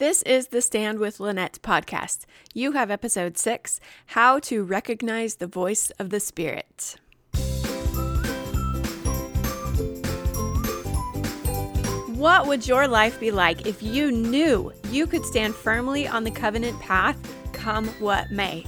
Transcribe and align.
This 0.00 0.22
is 0.22 0.46
the 0.46 0.62
Stand 0.62 0.98
with 0.98 1.20
Lynette 1.20 1.58
podcast. 1.60 2.20
You 2.54 2.72
have 2.72 2.90
episode 2.90 3.36
six 3.36 3.80
How 4.06 4.38
to 4.38 4.64
Recognize 4.64 5.34
the 5.34 5.46
Voice 5.46 5.90
of 5.98 6.08
the 6.08 6.20
Spirit. 6.20 6.96
What 12.16 12.46
would 12.46 12.66
your 12.66 12.88
life 12.88 13.20
be 13.20 13.30
like 13.30 13.66
if 13.66 13.82
you 13.82 14.10
knew 14.10 14.72
you 14.90 15.06
could 15.06 15.26
stand 15.26 15.54
firmly 15.54 16.08
on 16.08 16.24
the 16.24 16.30
covenant 16.30 16.80
path, 16.80 17.18
come 17.52 17.88
what 17.98 18.30
may? 18.30 18.64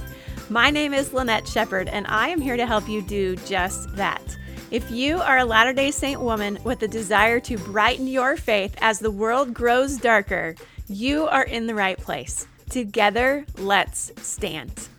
My 0.51 0.69
name 0.69 0.93
is 0.93 1.13
Lynette 1.13 1.47
Shepard, 1.47 1.87
and 1.87 2.05
I 2.05 2.27
am 2.27 2.41
here 2.41 2.57
to 2.57 2.67
help 2.67 2.87
you 2.87 3.01
do 3.01 3.37
just 3.37 3.95
that. 3.95 4.37
If 4.69 4.91
you 4.91 5.19
are 5.19 5.39
a 5.39 5.45
Latter 5.45 5.73
day 5.73 5.89
Saint 5.89 6.21
woman 6.21 6.59
with 6.63 6.83
a 6.83 6.87
desire 6.87 7.39
to 7.39 7.57
brighten 7.57 8.05
your 8.05 8.37
faith 8.37 8.75
as 8.81 8.99
the 8.99 9.11
world 9.11 9.51
grows 9.53 9.97
darker, 9.97 10.55
you 10.93 11.27
are 11.27 11.43
in 11.43 11.67
the 11.67 11.75
right 11.75 11.97
place. 11.97 12.47
Together, 12.69 13.45
let's 13.57 14.11
stand. 14.17 14.89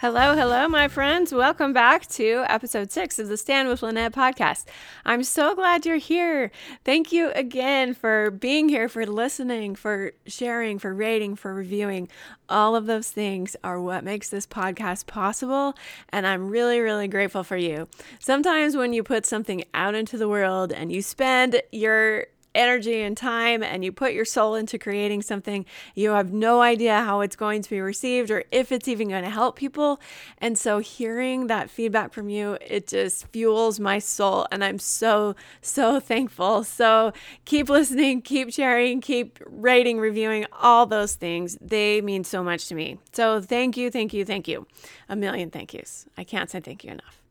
Hello, 0.00 0.34
hello, 0.34 0.68
my 0.68 0.86
friends. 0.88 1.32
Welcome 1.32 1.72
back 1.72 2.06
to 2.08 2.44
episode 2.48 2.92
six 2.92 3.18
of 3.18 3.28
the 3.28 3.38
Stand 3.38 3.70
with 3.70 3.82
Lynette 3.82 4.12
podcast. 4.12 4.66
I'm 5.06 5.22
so 5.22 5.54
glad 5.54 5.86
you're 5.86 5.96
here. 5.96 6.50
Thank 6.84 7.10
you 7.10 7.30
again 7.30 7.94
for 7.94 8.30
being 8.30 8.68
here, 8.68 8.90
for 8.90 9.06
listening, 9.06 9.74
for 9.74 10.12
sharing, 10.26 10.78
for 10.78 10.92
rating, 10.92 11.36
for 11.36 11.54
reviewing. 11.54 12.08
All 12.50 12.76
of 12.76 12.84
those 12.84 13.10
things 13.10 13.56
are 13.64 13.80
what 13.80 14.04
makes 14.04 14.28
this 14.28 14.46
podcast 14.46 15.06
possible. 15.06 15.74
And 16.10 16.26
I'm 16.26 16.50
really, 16.50 16.80
really 16.80 17.08
grateful 17.08 17.42
for 17.42 17.56
you. 17.56 17.88
Sometimes 18.18 18.76
when 18.76 18.92
you 18.92 19.02
put 19.02 19.24
something 19.24 19.64
out 19.72 19.94
into 19.94 20.18
the 20.18 20.28
world 20.28 20.70
and 20.70 20.92
you 20.92 21.00
spend 21.00 21.62
your 21.72 22.26
energy 22.54 23.00
and 23.00 23.16
time 23.16 23.62
and 23.62 23.84
you 23.84 23.92
put 23.92 24.12
your 24.12 24.24
soul 24.24 24.54
into 24.54 24.78
creating 24.78 25.22
something, 25.22 25.64
you 25.94 26.10
have 26.10 26.32
no 26.32 26.60
idea 26.60 27.00
how 27.00 27.20
it's 27.20 27.36
going 27.36 27.62
to 27.62 27.70
be 27.70 27.80
received 27.80 28.30
or 28.30 28.44
if 28.50 28.72
it's 28.72 28.88
even 28.88 29.08
going 29.08 29.24
to 29.24 29.30
help 29.30 29.56
people. 29.56 30.00
And 30.38 30.58
so 30.58 30.78
hearing 30.78 31.46
that 31.48 31.70
feedback 31.70 32.12
from 32.12 32.28
you, 32.28 32.58
it 32.60 32.86
just 32.86 33.26
fuels 33.28 33.80
my 33.80 33.98
soul. 33.98 34.46
And 34.52 34.64
I'm 34.64 34.78
so, 34.78 35.34
so 35.60 36.00
thankful. 36.00 36.64
So 36.64 37.12
keep 37.44 37.68
listening, 37.68 38.22
keep 38.22 38.52
sharing, 38.52 39.00
keep 39.00 39.38
rating, 39.46 39.98
reviewing, 39.98 40.46
all 40.52 40.86
those 40.86 41.14
things. 41.14 41.58
They 41.60 42.00
mean 42.00 42.24
so 42.24 42.42
much 42.42 42.68
to 42.68 42.74
me. 42.74 42.98
So 43.12 43.40
thank 43.40 43.76
you, 43.76 43.90
thank 43.90 44.12
you, 44.12 44.24
thank 44.24 44.48
you. 44.48 44.66
A 45.08 45.16
million 45.16 45.50
thank 45.50 45.74
yous. 45.74 46.06
I 46.16 46.24
can't 46.24 46.50
say 46.50 46.60
thank 46.60 46.84
you 46.84 46.90
enough. 46.90 47.23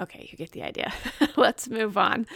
Okay, 0.00 0.26
you 0.30 0.38
get 0.38 0.52
the 0.52 0.62
idea. 0.62 0.94
Let's 1.36 1.68
move 1.68 1.98
on. 1.98 2.26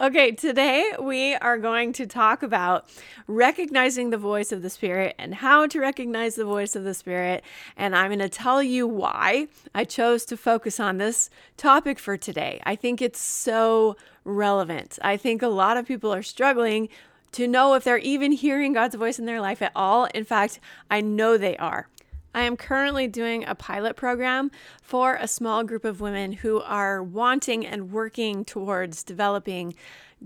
Okay, 0.00 0.32
today 0.32 0.94
we 1.00 1.36
are 1.36 1.58
going 1.58 1.92
to 1.92 2.06
talk 2.06 2.42
about 2.42 2.88
recognizing 3.28 4.10
the 4.10 4.18
voice 4.18 4.50
of 4.50 4.62
the 4.62 4.70
Spirit 4.70 5.14
and 5.16 5.36
how 5.36 5.68
to 5.68 5.78
recognize 5.78 6.34
the 6.34 6.44
voice 6.44 6.74
of 6.74 6.82
the 6.82 6.92
Spirit. 6.92 7.44
And 7.76 7.94
I'm 7.94 8.08
going 8.08 8.18
to 8.18 8.28
tell 8.28 8.64
you 8.64 8.88
why 8.88 9.46
I 9.72 9.84
chose 9.84 10.24
to 10.24 10.36
focus 10.36 10.80
on 10.80 10.98
this 10.98 11.30
topic 11.56 12.00
for 12.00 12.16
today. 12.16 12.60
I 12.64 12.74
think 12.74 13.00
it's 13.00 13.20
so 13.20 13.96
relevant. 14.24 14.98
I 15.00 15.16
think 15.16 15.40
a 15.40 15.48
lot 15.48 15.76
of 15.76 15.86
people 15.86 16.12
are 16.12 16.22
struggling 16.22 16.88
to 17.30 17.46
know 17.46 17.74
if 17.74 17.84
they're 17.84 17.98
even 17.98 18.32
hearing 18.32 18.72
God's 18.72 18.96
voice 18.96 19.20
in 19.20 19.26
their 19.26 19.40
life 19.40 19.62
at 19.62 19.72
all. 19.76 20.06
In 20.06 20.24
fact, 20.24 20.58
I 20.90 21.00
know 21.00 21.36
they 21.36 21.56
are. 21.58 21.86
I 22.34 22.42
am 22.42 22.56
currently 22.56 23.06
doing 23.06 23.44
a 23.44 23.54
pilot 23.54 23.94
program 23.94 24.50
for 24.82 25.14
a 25.14 25.28
small 25.28 25.62
group 25.62 25.84
of 25.84 26.00
women 26.00 26.32
who 26.32 26.60
are 26.60 27.02
wanting 27.02 27.64
and 27.64 27.92
working 27.92 28.44
towards 28.44 29.04
developing 29.04 29.74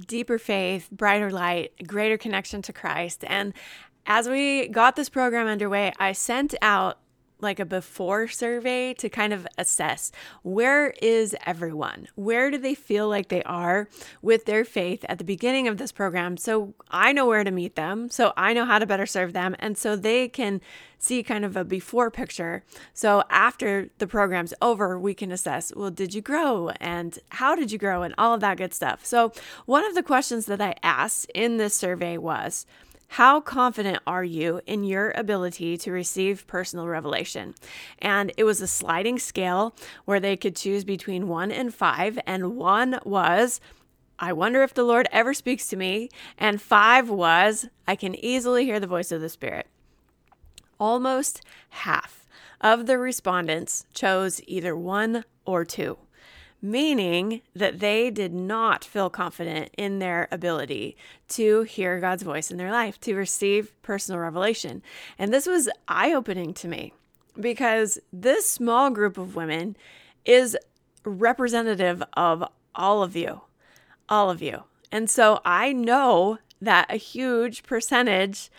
deeper 0.06 0.39
faith, 0.39 0.89
brighter 0.91 1.31
light, 1.31 1.73
greater 1.86 2.17
connection 2.17 2.62
to 2.62 2.73
Christ. 2.73 3.25
And 3.27 3.53
as 4.06 4.29
we 4.29 4.69
got 4.69 4.97
this 4.97 5.11
program 5.11 5.47
underway, 5.47 5.92
I 5.98 6.12
sent 6.12 6.55
out 6.62 6.98
like 7.41 7.61
a 7.61 7.64
before 7.64 8.28
survey 8.28 8.94
to 8.94 9.08
kind 9.08 9.33
of 9.33 9.47
assess 9.56 10.11
where 10.42 10.90
is 11.02 11.36
everyone? 11.46 12.08
Where 12.14 12.51
do 12.51 12.58
they 12.58 12.74
feel 12.74 13.08
like 13.08 13.29
they 13.29 13.42
are 13.45 13.89
with 14.23 14.45
their 14.45 14.64
faith 14.64 15.05
at 15.08 15.18
the 15.18 15.24
beginning 15.24 15.68
of 15.68 15.79
this 15.79 15.92
program? 15.92 16.36
So 16.36 16.74
I 16.90 17.12
know 17.12 17.27
where 17.27 17.45
to 17.45 17.51
meet 17.51 17.77
them, 17.77 18.11
so 18.11 18.33
I 18.36 18.52
know 18.52 18.64
how 18.64 18.79
to 18.79 18.86
better 18.86 19.07
serve 19.07 19.33
them, 19.33 19.57
and 19.58 19.79
so 19.79 19.96
they 19.96 20.29
can 20.29 20.61
see 20.98 21.23
kind 21.23 21.45
of 21.45 21.57
a 21.57 21.64
before 21.64 22.11
picture. 22.11 22.64
So 22.92 23.23
after 23.30 23.91
the 23.98 24.07
program's 24.07 24.52
over, 24.61 24.98
we 24.98 25.14
can 25.14 25.30
assess 25.30 25.73
well, 25.74 25.91
did 25.91 26.12
you 26.12 26.20
grow 26.20 26.70
and 26.80 27.18
how 27.30 27.55
did 27.55 27.70
you 27.70 27.79
grow 27.79 28.02
and 28.02 28.14
all 28.18 28.35
of 28.35 28.41
that 28.41 28.58
good 28.58 28.74
stuff. 28.74 29.07
So 29.07 29.33
one 29.67 29.85
of 29.85 29.95
the 29.95 30.02
questions 30.02 30.46
that 30.46 30.61
I 30.61 30.74
asked 30.83 31.30
in 31.35 31.57
this 31.57 31.74
survey 31.74 32.18
was, 32.18 32.67
how 33.08 33.41
confident 33.41 34.01
are 34.07 34.23
you 34.23 34.61
in 34.67 34.85
your 34.85 35.13
ability 35.13 35.77
to 35.79 35.91
receive 35.91 36.46
personal 36.46 36.86
revelation? 36.86 37.55
And 37.98 38.33
it 38.36 38.45
was 38.45 38.61
a 38.61 38.67
sliding 38.67 39.19
scale 39.19 39.74
where 40.05 40.20
they 40.20 40.36
could 40.36 40.55
choose 40.55 40.85
between 40.85 41.27
one 41.27 41.51
and 41.51 41.74
five, 41.74 42.18
and 42.27 42.57
one 42.57 43.01
was, 43.05 43.61
I 44.18 44.33
wonder 44.33 44.63
if 44.63 44.74
the 44.74 44.85
Lord 44.85 45.08
ever 45.11 45.33
speaks 45.33 45.68
to 45.68 45.77
me, 45.77 46.11
and 46.36 46.61
five 46.61 47.08
was, 47.08 47.68
I 47.86 47.97
can 47.97 48.14
easily 48.14 48.64
hear 48.64 48.79
the 48.79 48.86
voice 48.86 49.11
of 49.11 49.20
the 49.20 49.29
Spirit. 49.29 49.67
Almost 50.79 51.41
half 51.70 52.27
of 52.61 52.86
the 52.86 52.98
respondents 52.98 53.86
chose 53.95 54.41
either 54.47 54.77
one 54.77 55.24
or 55.45 55.64
two 55.64 55.98
meaning 56.61 57.41
that 57.55 57.79
they 57.79 58.11
did 58.11 58.33
not 58.33 58.85
feel 58.85 59.11
confident 59.11 59.70
in 59.77 59.98
their 59.98 60.29
ability 60.30 60.96
to 61.29 61.63
hear 61.63 62.01
God's 62.01 62.23
voice 62.23 62.51
in 62.51 62.57
their 62.57 62.73
life, 62.73 63.01
to 63.02 63.14
receive 63.14 63.80
personal 63.83 64.20
revelation. 64.20 64.83
And 65.18 65.33
this 65.33 65.47
was 65.47 65.68
eye 65.86 66.13
opening 66.13 66.55
to 66.55 66.68
me 66.68 66.92
because 67.39 67.98
this 68.13 68.48
small 68.48 68.91
group 68.91 69.18
of 69.18 69.36
women 69.36 69.77
is 70.24 70.57
representative 71.05 72.02
of 72.14 72.45
all 72.74 73.02
of 73.02 73.14
you, 73.14 73.42
all 74.08 74.30
of 74.30 74.42
you. 74.42 74.64
And 74.91 75.08
so 75.08 75.41
I 75.45 75.73
know 75.73 76.39
that 76.61 76.92
a 76.92 76.97
huge 76.97 77.63
percentage 77.63 78.51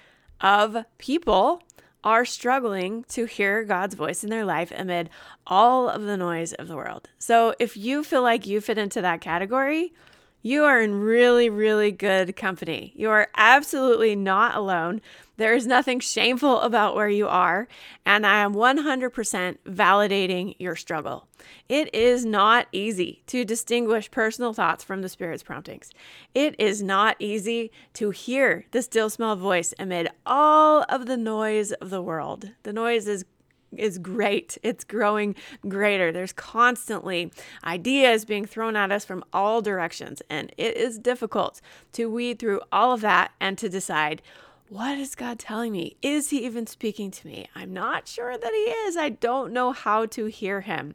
of 0.42 0.86
people 0.98 1.62
are 2.04 2.26
struggling 2.26 3.04
to 3.10 3.26
hear 3.26 3.64
God's 3.64 3.96
voice 3.96 4.24
in 4.24 4.30
their 4.30 4.46
life 4.46 4.72
amid 4.76 5.10
all 5.46 5.90
of 5.90 6.04
the 6.04 6.18
noise 6.18 6.54
of 6.54 6.68
the 6.68 6.76
world. 6.76 7.10
So 7.18 7.56
if 7.60 7.76
you 7.76 8.04
feel 8.04 8.22
like 8.22 8.48
you 8.48 8.62
fit 8.62 8.78
into 8.78 9.02
that 9.02 9.22
category, 9.22 9.94
you 10.42 10.64
are 10.64 10.82
in 10.82 11.00
really, 11.00 11.50
really 11.50 11.92
good 11.92 12.36
company. 12.36 12.94
You 12.96 13.10
are 13.10 13.28
absolutely 13.36 14.16
not 14.16 14.56
alone. 14.56 15.02
There 15.38 15.54
is 15.54 15.68
nothing 15.68 16.00
shameful 16.00 16.62
about 16.62 16.96
where 16.96 17.10
you 17.10 17.28
are, 17.28 17.68
and 18.06 18.26
I 18.26 18.40
am 18.40 18.54
100% 18.54 19.58
validating 19.66 20.56
your 20.60 20.76
struggle. 20.76 21.28
It 21.68 21.94
is 21.94 22.26
not 22.26 22.68
easy 22.72 23.24
to 23.28 23.46
distinguish 23.46 24.12
personal 24.12 24.54
thoughts 24.54 24.84
from 24.84 25.02
the 25.02 25.10
Spirit's 25.10 25.44
promptings. 25.44 25.92
It 26.34 26.56
is 26.60 26.84
not 26.84 27.16
easy 27.20 27.72
to 27.94 28.12
hear 28.12 28.66
the 28.72 28.82
still 28.82 29.10
small 29.10 29.36
voice 29.36 29.74
amid 29.80 30.10
all 30.26 30.86
of 30.90 31.06
the 31.06 31.18
noise 31.18 31.72
of 31.74 31.90
the 31.90 32.02
world. 32.02 32.52
The 32.64 32.74
noise 32.74 33.08
is 33.08 33.26
is 33.76 33.98
great. 33.98 34.58
It's 34.64 34.84
growing 34.84 35.36
greater. 35.68 36.12
There's 36.12 36.34
constantly 36.34 37.32
ideas 37.64 38.26
being 38.26 38.46
thrown 38.46 38.76
at 38.76 38.92
us 38.92 39.06
from 39.06 39.24
all 39.34 39.62
directions, 39.62 40.22
and 40.30 40.52
it 40.58 40.76
is 40.78 40.98
difficult 40.98 41.62
to 41.94 42.10
weed 42.10 42.40
through 42.40 42.62
all 42.72 42.94
of 42.94 43.02
that 43.02 43.32
and 43.40 43.58
to 43.58 43.70
decide 43.70 44.22
what 44.70 45.00
is 45.00 45.16
God 45.16 45.40
telling 45.40 45.72
me? 45.72 45.98
Is 46.04 46.30
He 46.30 46.46
even 46.46 46.68
speaking 46.68 47.10
to 47.10 47.28
me? 47.28 47.48
I'm 47.56 47.74
not 47.74 48.08
sure 48.08 48.38
that 48.38 48.54
He 48.54 48.72
is. 48.72 48.96
I 48.96 49.10
don't 49.10 49.52
know 49.52 49.72
how 49.72 50.06
to 50.06 50.26
hear 50.26 50.62
Him. 50.62 50.94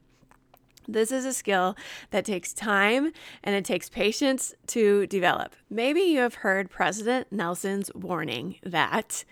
This 0.86 1.10
is 1.10 1.24
a 1.24 1.32
skill 1.32 1.76
that 2.10 2.24
takes 2.24 2.52
time 2.52 3.12
and 3.42 3.56
it 3.56 3.64
takes 3.64 3.88
patience 3.88 4.54
to 4.68 5.06
develop. 5.06 5.56
Maybe 5.70 6.02
you 6.02 6.20
have 6.20 6.34
heard 6.34 6.70
President 6.70 7.32
Nelson's 7.32 7.90
warning 7.94 8.56
that 8.62 9.24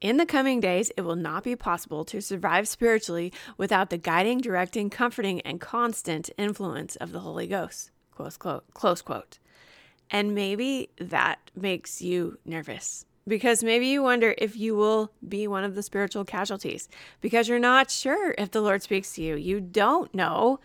in 0.00 0.16
the 0.16 0.26
coming 0.26 0.60
days, 0.60 0.92
it 0.96 1.02
will 1.02 1.16
not 1.16 1.42
be 1.42 1.56
possible 1.56 2.04
to 2.06 2.20
survive 2.20 2.68
spiritually 2.68 3.32
without 3.56 3.90
the 3.90 3.98
guiding, 3.98 4.38
directing, 4.38 4.90
comforting, 4.90 5.40
and 5.40 5.60
constant 5.60 6.30
influence 6.38 6.94
of 6.96 7.12
the 7.12 7.20
Holy 7.20 7.46
Ghost. 7.46 7.90
Close 8.12 8.36
quote. 8.36 8.64
Close 8.74 9.02
quote. 9.02 9.38
And 10.10 10.34
maybe 10.34 10.90
that 10.98 11.50
makes 11.54 12.00
you 12.00 12.38
nervous 12.44 13.04
because 13.26 13.62
maybe 13.62 13.88
you 13.88 14.02
wonder 14.02 14.34
if 14.38 14.56
you 14.56 14.74
will 14.74 15.12
be 15.28 15.46
one 15.46 15.64
of 15.64 15.74
the 15.74 15.82
spiritual 15.82 16.24
casualties 16.24 16.88
because 17.20 17.48
you're 17.48 17.58
not 17.58 17.90
sure 17.90 18.34
if 18.38 18.50
the 18.50 18.62
Lord 18.62 18.82
speaks 18.82 19.12
to 19.14 19.22
you. 19.22 19.36
You 19.36 19.60
don't 19.60 20.14
know 20.14 20.60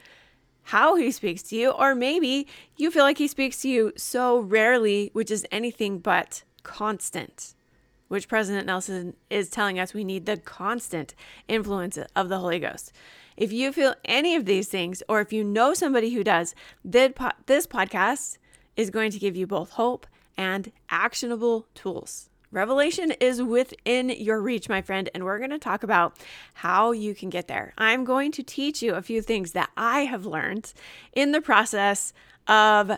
how 0.68 0.96
he 0.96 1.12
speaks 1.12 1.44
to 1.44 1.58
you, 1.58 1.72
or 1.72 1.94
maybe 1.94 2.48
you 2.78 2.90
feel 2.90 3.04
like 3.04 3.18
he 3.18 3.28
speaks 3.28 3.62
to 3.62 3.70
you 3.70 3.92
so 3.98 4.40
rarely, 4.40 5.10
which 5.12 5.30
is 5.30 5.46
anything 5.52 6.00
but 6.00 6.44
constant 6.64 7.54
which 8.08 8.28
President 8.28 8.68
Nelson 8.68 9.16
is 9.30 9.50
telling 9.50 9.80
us 9.80 9.94
we 9.94 10.04
need 10.04 10.26
the 10.26 10.38
constant 10.38 11.16
influence 11.48 11.98
of 12.16 12.30
the 12.30 12.40
Holy 12.40 12.60
Ghost. 12.60 12.92
If 13.36 13.52
you 13.52 13.72
feel 13.72 13.96
any 14.06 14.36
of 14.36 14.46
these 14.46 14.68
things, 14.68 15.02
or 15.10 15.22
if 15.22 15.34
you 15.34 15.44
know 15.44 15.74
somebody 15.74 16.14
who 16.14 16.24
does, 16.24 16.54
this 16.84 17.12
podcast 17.14 18.38
is 18.76 18.90
going 18.90 19.12
to 19.12 19.20
give 19.20 19.36
you 19.36 19.48
both 19.48 19.72
hope 19.72 20.06
and 20.38 20.72
actionable 20.90 21.68
tools 21.74 22.30
Revelation 22.54 23.10
is 23.20 23.42
within 23.42 24.10
your 24.10 24.40
reach, 24.40 24.70
my 24.70 24.84
friend, 24.84 25.10
and 25.16 25.24
we're 25.24 25.40
going 25.40 25.50
to 25.50 25.58
talk 25.58 25.82
about 25.82 26.16
how 26.54 26.92
you 26.92 27.16
can 27.16 27.32
get 27.32 27.48
there. 27.48 27.74
I'm 27.80 28.04
going 28.04 28.32
to 28.34 28.44
teach 28.44 28.84
you 28.84 28.94
a 28.94 29.02
few 29.02 29.24
things 29.24 29.54
that 29.54 29.72
I 29.76 30.02
have 30.02 30.28
learned 30.28 30.72
in 31.14 31.32
the 31.32 31.42
process 31.42 32.14
of 32.48 32.92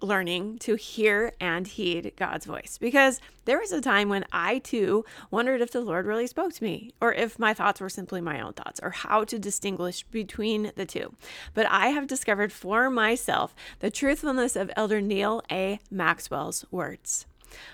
learning 0.00 0.58
to 0.58 0.74
hear 0.74 1.32
and 1.40 1.66
heed 1.66 2.12
God's 2.16 2.46
voice 2.46 2.78
because 2.80 3.20
there 3.44 3.58
was 3.58 3.72
a 3.72 3.80
time 3.80 4.08
when 4.08 4.24
I 4.32 4.58
too 4.58 5.04
wondered 5.30 5.60
if 5.60 5.70
the 5.70 5.80
Lord 5.80 6.06
really 6.06 6.26
spoke 6.26 6.52
to 6.54 6.64
me 6.64 6.92
or 7.00 7.12
if 7.12 7.38
my 7.38 7.54
thoughts 7.54 7.80
were 7.80 7.88
simply 7.88 8.20
my 8.20 8.40
own 8.40 8.52
thoughts 8.52 8.80
or 8.82 8.90
how 8.90 9.24
to 9.24 9.38
distinguish 9.38 10.02
between 10.04 10.72
the 10.76 10.86
two. 10.86 11.14
But 11.54 11.66
I 11.66 11.88
have 11.88 12.06
discovered 12.06 12.52
for 12.52 12.90
myself 12.90 13.54
the 13.80 13.90
truthfulness 13.90 14.56
of 14.56 14.70
Elder 14.76 15.00
Neal 15.00 15.42
A. 15.50 15.80
Maxwell's 15.90 16.64
words. 16.70 17.26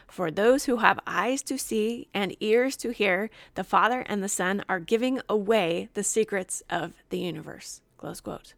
For 0.06 0.30
those 0.30 0.64
who 0.64 0.76
have 0.76 1.00
eyes 1.06 1.42
to 1.42 1.58
see 1.58 2.08
and 2.14 2.36
ears 2.40 2.76
to 2.76 2.92
hear, 2.92 3.30
the 3.54 3.64
Father 3.64 4.00
and 4.00 4.22
the 4.22 4.28
Son 4.28 4.64
are 4.68 4.80
giving 4.80 5.20
away 5.28 5.88
the 5.94 6.04
secrets 6.04 6.62
of 6.70 6.92
the 7.10 7.18
universe. 7.18 7.80
Close 7.98 8.20
quote. 8.20 8.54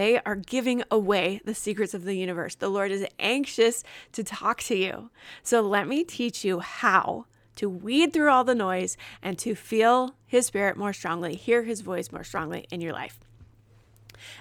They 0.00 0.18
are 0.24 0.34
giving 0.34 0.82
away 0.90 1.42
the 1.44 1.54
secrets 1.54 1.92
of 1.92 2.04
the 2.04 2.16
universe. 2.16 2.54
The 2.54 2.70
Lord 2.70 2.90
is 2.90 3.04
anxious 3.18 3.84
to 4.12 4.24
talk 4.24 4.62
to 4.62 4.74
you. 4.74 5.10
So 5.42 5.60
let 5.60 5.86
me 5.86 6.04
teach 6.04 6.42
you 6.42 6.60
how 6.60 7.26
to 7.56 7.68
weed 7.68 8.14
through 8.14 8.30
all 8.30 8.42
the 8.42 8.54
noise 8.54 8.96
and 9.22 9.38
to 9.40 9.54
feel 9.54 10.14
His 10.26 10.46
Spirit 10.46 10.78
more 10.78 10.94
strongly, 10.94 11.34
hear 11.34 11.64
His 11.64 11.82
voice 11.82 12.10
more 12.10 12.24
strongly 12.24 12.66
in 12.70 12.80
your 12.80 12.94
life. 12.94 13.20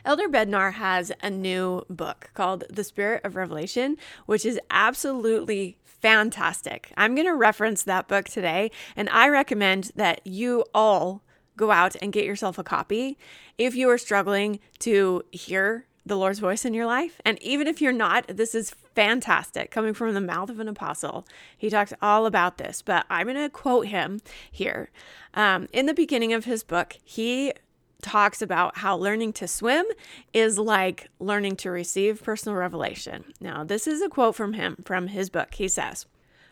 Elder 0.06 0.30
Bednar 0.30 0.76
has 0.76 1.12
a 1.22 1.30
new 1.30 1.84
book 1.90 2.30
called 2.34 2.64
The 2.70 2.86
Spirit 2.86 3.26
of 3.26 3.36
Revelation, 3.36 3.98
which 4.28 4.46
is 4.46 4.62
absolutely 4.72 5.76
fantastic. 5.84 6.94
I'm 6.96 7.16
going 7.16 7.28
to 7.28 7.36
reference 7.36 7.84
that 7.84 8.08
book 8.08 8.30
today, 8.30 8.72
and 8.96 9.10
I 9.10 9.28
recommend 9.28 9.92
that 9.98 10.26
you 10.26 10.64
all 10.74 11.22
go 11.60 11.72
out 11.72 11.96
and 12.02 12.14
get 12.14 12.26
yourself 12.26 12.58
a 12.58 12.64
copy 12.64 13.18
if 13.58 13.76
you 13.76 13.90
are 13.90 13.98
struggling 13.98 14.60
to 14.80 15.22
hear 15.32 15.86
the 16.06 16.18
Lord's 16.18 16.40
voice 16.40 16.66
in 16.66 16.74
your 16.74 16.86
life. 16.86 17.22
And 17.26 17.42
even 17.44 17.68
if 17.68 17.82
you're 17.82 17.92
not, 17.92 18.26
this 18.28 18.56
is 18.56 18.74
fantastic 18.96 19.70
coming 19.70 19.94
from 19.94 20.14
the 20.14 20.22
mouth 20.22 20.50
of 20.50 20.60
an 20.60 20.68
apostle. 20.68 21.28
He 21.58 21.70
talks 21.70 21.94
all 22.02 22.26
about 22.26 22.58
this, 22.58 22.82
but 22.82 23.06
I'm 23.10 23.28
going 23.28 23.38
to 23.38 23.50
quote 23.50 23.88
him 23.88 24.22
here. 24.50 24.90
Um, 25.34 25.68
in 25.72 25.86
the 25.86 25.94
beginning 25.94 26.34
of 26.34 26.46
his 26.46 26.64
book, 26.64 26.98
he 27.04 27.54
talks 28.02 28.42
about 28.42 28.78
how 28.78 28.96
learning 28.96 29.34
to 29.34 29.48
swim 29.48 29.86
is 30.34 30.58
like 30.58 31.10
learning 31.20 31.58
to 31.58 31.70
receive 31.70 32.24
personal 32.24 32.58
revelation. 32.58 33.26
Now, 33.42 33.66
this 33.66 33.86
is 33.86 34.02
a 34.02 34.10
quote 34.10 34.36
from 34.36 34.54
him 34.54 34.78
from 34.86 35.08
his 35.08 35.30
book. 35.30 35.54
He 35.56 35.68
says, 35.68 36.06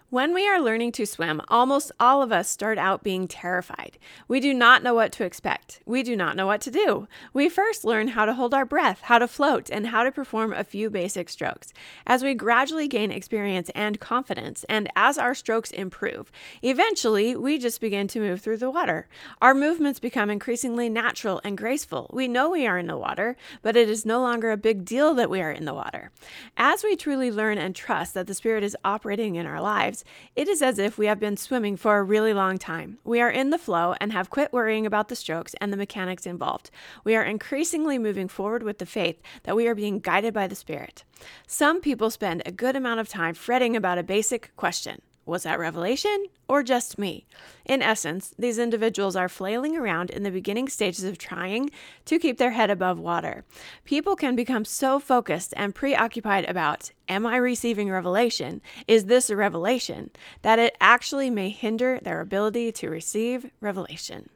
when 0.10 0.34
we 0.34 0.48
are 0.48 0.62
learning 0.62 0.94
to 0.94 1.06
swim, 1.06 1.42
almost 1.50 1.92
all 2.00 2.22
of 2.22 2.32
us 2.32 2.48
start 2.48 2.78
out 2.78 3.04
being 3.04 3.28
terrified. 3.28 3.98
We 4.30 4.40
do 4.40 4.54
not 4.54 4.82
know 4.82 4.94
what 4.94 5.12
to 5.14 5.26
expect. 5.26 5.82
We 5.86 6.02
do 6.02 6.16
not 6.16 6.38
know 6.38 6.48
what 6.48 6.62
to 6.62 6.72
do. 6.72 7.10
We 7.34 7.50
first 7.50 7.84
learn 7.84 8.10
how 8.10 8.24
to 8.24 8.34
hold 8.34 8.54
our 8.54 8.64
breath, 8.64 9.02
how 9.02 9.20
to 9.20 9.28
float, 9.28 9.70
and 9.70 9.88
how 9.88 10.04
to 10.04 10.12
perform 10.12 10.54
a 10.54 10.64
few 10.64 10.90
basic 10.90 11.28
strokes. 11.28 11.74
As 12.06 12.24
we 12.24 12.36
gradually 12.36 12.88
gain 12.88 13.12
experience 13.12 13.70
and 13.76 14.00
confidence, 14.00 14.64
and 14.70 14.90
as 14.96 15.18
our 15.18 15.36
strokes 15.36 15.72
improve, 15.72 16.32
eventually 16.62 17.36
we 17.36 17.58
just 17.58 17.82
begin 17.82 18.08
to 18.08 18.22
move 18.22 18.40
through 18.40 18.58
the 18.58 18.72
water. 18.72 19.10
Our 19.42 19.54
movements 19.54 20.00
become 20.00 20.30
increasingly 20.30 20.88
natural 20.88 21.42
and 21.44 21.58
graceful. 21.58 22.10
We 22.14 22.30
know 22.30 22.50
we 22.50 22.66
are 22.66 22.78
in 22.78 22.88
the 22.88 22.98
water, 22.98 23.36
but 23.62 23.76
it 23.76 23.90
is 23.90 24.06
no 24.06 24.22
longer 24.22 24.52
a 24.52 24.58
big 24.58 24.86
deal 24.86 25.14
that 25.16 25.30
we 25.30 25.42
are 25.42 25.52
in 25.52 25.66
the 25.66 25.74
water. 25.74 26.12
As 26.56 26.82
we 26.82 26.96
truly 26.96 27.30
learn 27.30 27.58
and 27.58 27.76
trust 27.76 28.14
that 28.14 28.28
the 28.28 28.34
Spirit 28.34 28.64
is 28.64 28.78
operating 28.86 29.36
in 29.36 29.46
our 29.46 29.62
lives, 29.62 29.97
lives, 29.98 30.04
it 30.36 30.48
is 30.48 30.62
as 30.62 30.80
if 30.80 30.98
we 30.98 31.08
have 31.08 31.20
been 31.20 31.38
swimming 31.38 31.78
for 31.78 31.98
a 31.98 32.04
really 32.04 32.34
long 32.34 32.58
time. 32.58 32.98
We 33.04 33.22
are 33.22 33.30
in 33.30 33.50
the 33.50 33.58
flow 33.58 33.96
and 34.00 34.12
have 34.12 34.30
quit 34.30 34.54
worrying 34.54 34.86
about 34.86 35.08
the 35.08 35.16
strokes 35.16 35.56
and 35.60 35.72
the 35.72 35.78
mechanics 35.78 36.26
involved. 36.26 36.70
We 37.04 37.16
are 37.16 37.24
increasingly 37.24 37.98
moving 37.98 38.28
forward 38.28 38.64
with 38.64 38.78
the 38.78 38.86
faith 38.86 39.22
that 39.44 39.56
we 39.56 39.68
are 39.68 39.76
being 39.76 40.00
guided 40.00 40.34
by 40.34 40.48
the 40.48 40.56
Spirit. 40.56 41.04
Some 41.48 41.82
people 41.82 42.10
spend 42.10 42.44
a 42.46 42.52
good 42.52 42.76
amount 42.76 43.00
of 43.00 43.10
time 43.10 43.34
fretting 43.34 43.76
about 43.76 43.98
a 43.98 44.04
basic 44.04 44.52
question 44.56 45.02
was 45.28 45.44
that 45.44 45.60
revelation 45.60 46.26
or 46.48 46.64
just 46.64 46.98
me? 46.98 47.26
In 47.66 47.82
essence, 47.82 48.34
these 48.40 48.58
individuals 48.58 49.16
are 49.16 49.30
flailing 49.30 49.78
around 49.78 50.10
in 50.10 50.24
the 50.24 50.32
beginning 50.32 50.70
stages 50.70 51.04
of 51.04 51.18
trying 51.18 51.70
to 52.06 52.18
keep 52.18 52.38
their 52.38 52.52
head 52.52 52.70
above 52.70 53.00
water. 53.00 53.44
People 53.84 54.16
can 54.16 54.36
become 54.36 54.66
so 54.66 55.00
focused 55.00 55.54
and 55.58 55.76
preoccupied 55.76 56.50
about, 56.50 56.92
am 57.08 57.26
I 57.26 57.38
receiving 57.38 57.90
revelation? 57.90 58.62
Is 58.88 59.06
this 59.06 59.30
a 59.30 59.36
revelation? 59.36 60.10
that 60.42 60.60
it 60.60 60.78
actually 60.80 61.30
may 61.30 61.50
hinder 61.50 62.00
their 62.02 62.22
ability 62.22 62.72
to 62.72 62.90
receive 62.90 63.52
revelation. 63.62 64.30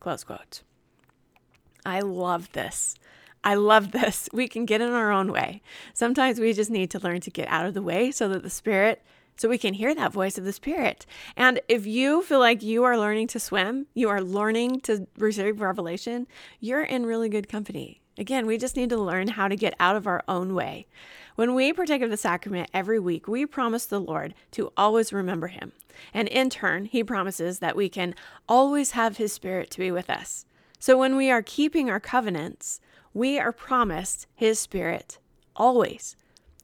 Close 0.00 0.24
quote. 0.24 0.62
I 1.84 2.00
love 2.00 2.52
this. 2.52 2.96
I 3.44 3.54
love 3.54 3.92
this. 3.92 4.28
We 4.32 4.48
can 4.48 4.66
get 4.66 4.80
in 4.80 4.90
our 4.90 5.12
own 5.12 5.32
way. 5.32 5.62
Sometimes 5.94 6.40
we 6.40 6.52
just 6.52 6.70
need 6.70 6.90
to 6.90 6.98
learn 6.98 7.20
to 7.20 7.30
get 7.30 7.48
out 7.48 7.66
of 7.66 7.74
the 7.74 7.82
way 7.82 8.10
so 8.10 8.28
that 8.28 8.42
the 8.42 8.50
Spirit 8.50 9.02
so 9.36 9.48
we 9.48 9.58
can 9.58 9.74
hear 9.74 9.94
that 9.94 10.12
voice 10.12 10.38
of 10.38 10.44
the 10.44 10.52
Spirit. 10.52 11.06
And 11.36 11.60
if 11.68 11.86
you 11.86 12.22
feel 12.22 12.40
like 12.40 12.62
you 12.62 12.84
are 12.84 12.98
learning 12.98 13.28
to 13.28 13.40
swim, 13.40 13.86
you 13.94 14.08
are 14.08 14.20
learning 14.20 14.80
to 14.82 15.06
receive 15.18 15.60
revelation, 15.60 16.26
you're 16.60 16.82
in 16.82 17.06
really 17.06 17.28
good 17.28 17.48
company. 17.48 18.00
Again, 18.18 18.46
we 18.46 18.56
just 18.56 18.76
need 18.76 18.88
to 18.90 18.96
learn 18.96 19.28
how 19.28 19.46
to 19.46 19.56
get 19.56 19.74
out 19.78 19.94
of 19.94 20.06
our 20.06 20.22
own 20.26 20.54
way. 20.54 20.86
When 21.34 21.54
we 21.54 21.72
partake 21.74 22.00
of 22.00 22.08
the 22.08 22.16
sacrament 22.16 22.70
every 22.72 22.98
week, 22.98 23.28
we 23.28 23.44
promise 23.44 23.84
the 23.84 24.00
Lord 24.00 24.34
to 24.52 24.72
always 24.74 25.12
remember 25.12 25.48
Him. 25.48 25.72
And 26.14 26.26
in 26.28 26.48
turn, 26.48 26.86
He 26.86 27.04
promises 27.04 27.58
that 27.58 27.76
we 27.76 27.90
can 27.90 28.14
always 28.48 28.92
have 28.92 29.18
His 29.18 29.34
Spirit 29.34 29.70
to 29.72 29.78
be 29.78 29.90
with 29.90 30.08
us. 30.08 30.46
So 30.78 30.96
when 30.96 31.14
we 31.14 31.30
are 31.30 31.42
keeping 31.42 31.90
our 31.90 32.00
covenants, 32.00 32.80
we 33.12 33.38
are 33.38 33.52
promised 33.52 34.26
His 34.34 34.58
Spirit 34.58 35.18
always. 35.54 36.16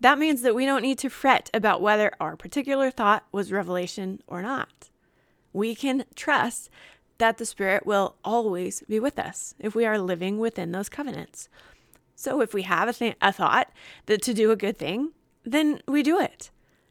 That 0.03 0.19
means 0.19 0.43
that 0.43 0.57
we 0.57 0.67
don't 0.67 0.83
need 0.83 0.99
to 0.99 1.09
fret 1.09 1.49
about 1.55 1.81
whether 1.81 2.11
our 2.19 2.37
particular 2.37 2.91
thought 2.91 3.25
was 3.31 3.53
revelation 3.53 4.21
or 4.27 4.43
not. 4.43 4.91
We 5.53 5.77
can 5.77 6.07
trust 6.17 6.71
that 7.19 7.39
the 7.39 7.47
Spirit 7.47 7.87
will 7.87 8.17
always 8.25 8.83
be 8.89 8.99
with 8.99 9.17
us 9.17 9.55
if 9.61 9.77
we 9.77 9.87
are 9.87 10.01
living 10.01 10.41
within 10.41 10.73
those 10.73 10.89
covenants. 10.89 11.49
So 12.17 12.41
if 12.41 12.53
we 12.53 12.63
have 12.63 12.89
a, 12.89 12.93
th- 12.93 13.17
a 13.23 13.33
thought 13.33 13.71
that 14.07 14.23
to 14.23 14.35
do 14.35 14.51
a 14.51 14.57
good 14.57 14.77
thing, 14.77 15.13
then 15.45 15.81
we 15.87 16.03
do 16.03 16.19
it. 16.19 16.51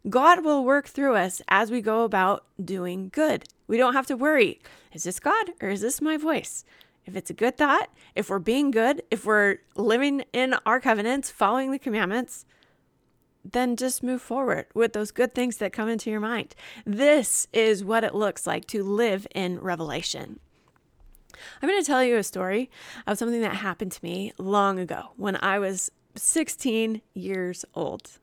God 0.10 0.46
will 0.46 0.64
work 0.64 0.88
through 0.88 1.16
us 1.16 1.42
as 1.50 1.70
we 1.70 1.82
go 1.82 2.06
about 2.06 2.46
doing 2.64 3.10
good. 3.12 3.44
We 3.68 3.76
don't 3.76 3.94
have 3.94 4.08
to 4.08 4.16
worry 4.16 4.62
is 4.94 5.04
this 5.04 5.20
God 5.20 5.52
or 5.62 5.68
is 5.68 5.82
this 5.82 6.00
my 6.00 6.16
voice? 6.16 6.64
If 7.06 7.18
it's 7.18 7.30
a 7.30 7.34
good 7.34 7.58
thought, 7.58 7.90
if 8.16 8.30
we're 8.30 8.40
being 8.40 8.72
good, 8.72 9.04
if 9.12 9.26
we're 9.26 9.58
living 9.76 10.24
in 10.32 10.56
our 10.66 10.80
covenants, 10.80 11.30
following 11.30 11.72
the 11.72 11.80
commandments, 11.80 12.46
then 13.44 13.76
just 13.76 14.04
move 14.04 14.22
forward 14.22 14.68
with 14.74 14.94
those 14.94 15.12
good 15.12 15.34
things 15.34 15.58
that 15.58 15.74
come 15.74 15.90
into 15.90 16.10
your 16.10 16.20
mind. 16.20 16.56
This 16.86 17.48
is 17.54 17.84
what 17.84 18.04
it 18.04 18.16
looks 18.16 18.46
like 18.46 18.66
to 18.68 18.84
live 18.84 19.28
in 19.34 19.60
revelation. 19.60 20.40
I'm 21.62 21.70
going 21.70 21.82
to 21.82 21.88
tell 21.88 22.04
you 22.04 22.18
a 22.18 22.24
story 22.24 22.70
of 23.08 23.18
something 23.18 23.42
that 23.42 23.56
happened 23.56 23.92
to 23.94 24.04
me 24.04 24.34
long 24.38 24.80
ago 24.80 25.12
when 25.18 25.38
I 25.38 25.60
was 25.60 25.92
16 26.16 27.02
years 27.14 27.66
old. 27.74 28.20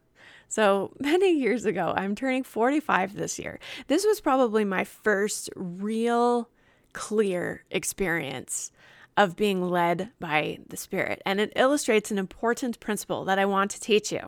So 0.48 0.92
many 1.00 1.32
years 1.32 1.64
ago, 1.64 1.92
I'm 1.96 2.14
turning 2.14 2.42
45 2.42 3.14
this 3.14 3.38
year. 3.38 3.58
This 3.87 4.04
was 4.04 4.20
probably 4.20 4.64
my 4.64 4.84
first 4.84 5.50
real 5.54 6.48
clear 6.92 7.64
experience 7.70 8.72
of 9.18 9.34
being 9.34 9.68
led 9.68 10.10
by 10.20 10.60
the 10.68 10.76
Spirit. 10.76 11.20
And 11.26 11.40
it 11.40 11.52
illustrates 11.56 12.12
an 12.12 12.18
important 12.18 12.78
principle 12.78 13.25
that 13.25 13.38
I 13.38 13.46
want 13.46 13.72
to 13.72 13.80
teach 13.80 14.12
you. 14.12 14.20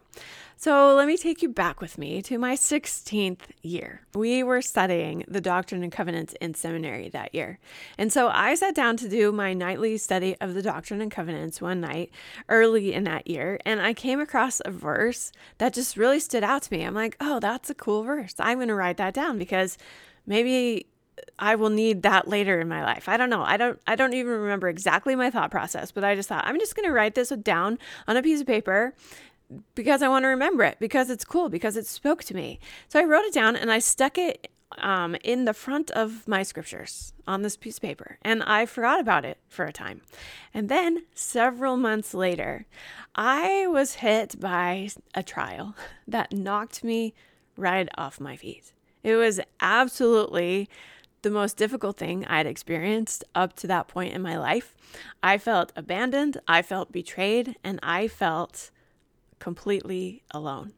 So 0.56 0.94
let 0.97 1.06
me 1.06 1.16
take 1.16 1.42
you 1.42 1.49
back 1.49 1.80
with 1.80 1.97
me 1.97 2.20
to 2.23 2.38
my 2.38 2.56
16th 2.56 3.42
year. 3.62 4.02
We 4.14 4.42
were 4.42 4.61
studying 4.61 5.25
the 5.28 5.40
Doctrine 5.40 5.85
and 5.85 5.92
Covenants 5.92 6.35
in 6.40 6.54
seminary 6.54 7.09
that 7.11 7.35
year. 7.35 7.61
And 7.97 8.12
so 8.12 8.28
I 8.28 8.56
sat 8.56 8.75
down 8.75 8.97
to 8.99 9.09
do 9.09 9.30
my 9.30 9.54
nightly 9.54 9.97
study 9.97 10.37
of 10.40 10.54
the 10.54 10.61
Doctrine 10.61 11.00
and 11.00 11.11
Covenants 11.11 11.62
one 11.62 11.80
night 11.80 12.11
early 12.49 12.92
in 12.92 13.04
that 13.04 13.28
year. 13.28 13.61
And 13.64 13.80
I 13.80 13.94
came 13.94 14.18
across 14.18 14.61
a 14.64 14.73
verse 14.73 15.30
that 15.59 15.73
just 15.73 15.97
really 15.97 16.18
stood 16.18 16.42
out 16.42 16.62
to 16.62 16.73
me. 16.75 16.82
I'm 16.82 16.94
like, 16.94 17.16
oh, 17.20 17.38
that's 17.38 17.70
a 17.70 17.75
cool 17.75 18.02
verse. 18.02 18.35
I'm 18.40 18.59
going 18.59 18.68
to 18.68 18.75
write 18.75 18.97
that 18.97 19.14
down 19.14 19.38
because 19.38 19.78
maybe 20.26 20.87
I 21.38 21.54
will 21.54 21.70
need 21.70 22.02
that 22.02 22.28
later 22.28 22.60
in 22.60 22.68
my 22.68 22.82
life. 22.84 23.08
I 23.08 23.16
don't 23.16 23.30
know. 23.30 23.42
I 23.42 23.56
don't 23.56 23.80
I 23.86 23.96
don't 23.96 24.14
even 24.14 24.32
remember 24.32 24.68
exactly 24.68 25.14
my 25.14 25.30
thought 25.30 25.50
process, 25.50 25.90
but 25.90 26.04
I 26.04 26.14
just 26.14 26.28
thought 26.28 26.46
I'm 26.46 26.58
just 26.58 26.76
going 26.76 26.86
to 26.86 26.92
write 26.92 27.14
this 27.14 27.30
down 27.30 27.78
on 28.06 28.16
a 28.16 28.22
piece 28.22 28.40
of 28.40 28.46
paper 28.46 28.94
because 29.74 30.02
I 30.02 30.08
want 30.08 30.24
to 30.24 30.28
remember 30.28 30.64
it 30.64 30.78
because 30.78 31.10
it's 31.10 31.24
cool 31.24 31.48
because 31.48 31.76
it 31.76 31.86
spoke 31.86 32.24
to 32.24 32.34
me. 32.34 32.60
So 32.88 33.00
I 33.00 33.04
wrote 33.04 33.24
it 33.24 33.34
down 33.34 33.56
and 33.56 33.70
I 33.70 33.78
stuck 33.78 34.18
it 34.18 34.48
um, 34.78 35.16
in 35.24 35.44
the 35.44 35.54
front 35.54 35.90
of 35.90 36.26
my 36.28 36.42
scriptures 36.42 37.12
on 37.26 37.42
this 37.42 37.56
piece 37.56 37.78
of 37.78 37.82
paper, 37.82 38.18
and 38.22 38.42
I 38.44 38.66
forgot 38.66 39.00
about 39.00 39.24
it 39.24 39.38
for 39.48 39.64
a 39.64 39.72
time. 39.72 40.02
And 40.54 40.68
then 40.68 41.04
several 41.14 41.76
months 41.76 42.14
later, 42.14 42.66
I 43.14 43.66
was 43.66 43.94
hit 43.94 44.38
by 44.38 44.90
a 45.14 45.22
trial 45.22 45.74
that 46.06 46.32
knocked 46.32 46.84
me 46.84 47.14
right 47.56 47.88
off 47.98 48.20
my 48.20 48.36
feet. 48.36 48.72
It 49.02 49.16
was 49.16 49.40
absolutely 49.60 50.68
the 51.22 51.30
most 51.30 51.56
difficult 51.56 51.96
thing 51.96 52.24
I'd 52.26 52.46
experienced 52.46 53.24
up 53.34 53.54
to 53.56 53.66
that 53.66 53.88
point 53.88 54.14
in 54.14 54.22
my 54.22 54.38
life. 54.38 54.74
I 55.22 55.38
felt 55.38 55.72
abandoned, 55.76 56.40
I 56.48 56.62
felt 56.62 56.92
betrayed, 56.92 57.56
and 57.62 57.78
I 57.82 58.08
felt 58.08 58.70
completely 59.38 60.22
alone. 60.30 60.72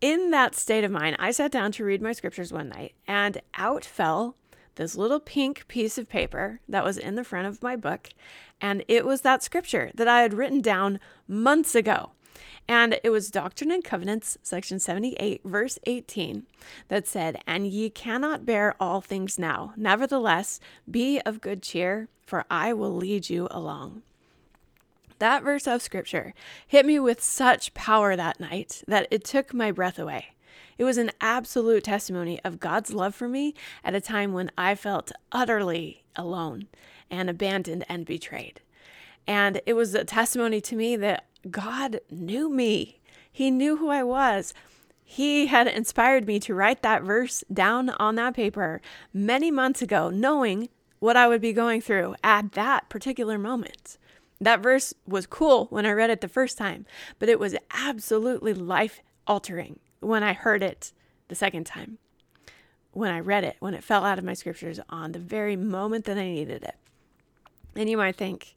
In 0.00 0.30
that 0.30 0.54
state 0.54 0.84
of 0.84 0.90
mind, 0.90 1.16
I 1.18 1.30
sat 1.30 1.52
down 1.52 1.72
to 1.72 1.84
read 1.84 2.02
my 2.02 2.12
scriptures 2.12 2.52
one 2.52 2.68
night, 2.68 2.94
and 3.06 3.40
out 3.54 3.84
fell 3.84 4.36
this 4.74 4.96
little 4.96 5.20
pink 5.20 5.68
piece 5.68 5.98
of 5.98 6.08
paper 6.08 6.60
that 6.68 6.84
was 6.84 6.98
in 6.98 7.14
the 7.14 7.24
front 7.24 7.46
of 7.46 7.62
my 7.62 7.76
book. 7.76 8.08
And 8.60 8.84
it 8.88 9.04
was 9.04 9.20
that 9.20 9.42
scripture 9.42 9.90
that 9.94 10.08
I 10.08 10.22
had 10.22 10.34
written 10.34 10.60
down 10.60 10.98
months 11.28 11.74
ago. 11.74 12.12
And 12.68 12.98
it 13.02 13.10
was 13.10 13.30
Doctrine 13.30 13.70
and 13.70 13.82
Covenants, 13.82 14.38
section 14.42 14.78
78, 14.78 15.42
verse 15.44 15.78
18, 15.84 16.46
that 16.88 17.06
said, 17.06 17.42
And 17.46 17.66
ye 17.66 17.90
cannot 17.90 18.46
bear 18.46 18.74
all 18.78 19.00
things 19.00 19.38
now. 19.38 19.72
Nevertheless, 19.76 20.60
be 20.90 21.20
of 21.20 21.40
good 21.40 21.62
cheer, 21.62 22.08
for 22.24 22.44
I 22.50 22.72
will 22.72 22.94
lead 22.94 23.28
you 23.28 23.48
along. 23.50 24.02
That 25.18 25.42
verse 25.42 25.68
of 25.68 25.82
scripture 25.82 26.34
hit 26.66 26.84
me 26.84 26.98
with 26.98 27.22
such 27.22 27.74
power 27.74 28.16
that 28.16 28.40
night 28.40 28.82
that 28.88 29.06
it 29.10 29.24
took 29.24 29.54
my 29.54 29.70
breath 29.70 29.98
away. 29.98 30.34
It 30.78 30.84
was 30.84 30.98
an 30.98 31.12
absolute 31.20 31.84
testimony 31.84 32.40
of 32.44 32.58
God's 32.58 32.92
love 32.92 33.14
for 33.14 33.28
me 33.28 33.54
at 33.84 33.94
a 33.94 34.00
time 34.00 34.32
when 34.32 34.50
I 34.58 34.74
felt 34.74 35.12
utterly 35.30 36.02
alone 36.16 36.66
and 37.10 37.30
abandoned 37.30 37.84
and 37.88 38.04
betrayed. 38.04 38.60
And 39.26 39.60
it 39.66 39.74
was 39.74 39.94
a 39.94 40.04
testimony 40.04 40.60
to 40.62 40.74
me 40.74 40.96
that 40.96 41.26
God 41.50 42.00
knew 42.10 42.48
me, 42.48 43.00
He 43.30 43.50
knew 43.50 43.76
who 43.76 43.88
I 43.88 44.02
was. 44.02 44.54
He 45.04 45.46
had 45.46 45.66
inspired 45.66 46.26
me 46.26 46.40
to 46.40 46.54
write 46.54 46.82
that 46.82 47.02
verse 47.02 47.44
down 47.52 47.90
on 47.90 48.14
that 48.14 48.34
paper 48.34 48.80
many 49.12 49.50
months 49.50 49.82
ago, 49.82 50.08
knowing 50.08 50.68
what 51.00 51.16
I 51.16 51.28
would 51.28 51.40
be 51.40 51.52
going 51.52 51.80
through 51.80 52.14
at 52.22 52.52
that 52.52 52.88
particular 52.88 53.36
moment. 53.36 53.98
That 54.40 54.60
verse 54.60 54.94
was 55.06 55.26
cool 55.26 55.66
when 55.66 55.84
I 55.84 55.92
read 55.92 56.10
it 56.10 56.20
the 56.20 56.28
first 56.28 56.56
time, 56.56 56.86
but 57.18 57.28
it 57.28 57.38
was 57.38 57.56
absolutely 57.70 58.54
life 58.54 59.00
altering 59.26 59.78
when 60.00 60.22
I 60.22 60.32
heard 60.32 60.62
it 60.62 60.92
the 61.28 61.34
second 61.34 61.64
time, 61.64 61.98
when 62.92 63.10
I 63.12 63.20
read 63.20 63.44
it, 63.44 63.56
when 63.60 63.74
it 63.74 63.84
fell 63.84 64.04
out 64.04 64.18
of 64.18 64.24
my 64.24 64.34
scriptures 64.34 64.80
on 64.88 65.12
the 65.12 65.18
very 65.18 65.56
moment 65.56 66.06
that 66.06 66.18
I 66.18 66.24
needed 66.24 66.62
it. 66.62 66.76
And 67.76 67.88
you 67.88 67.96
might 67.96 68.16
think, 68.16 68.54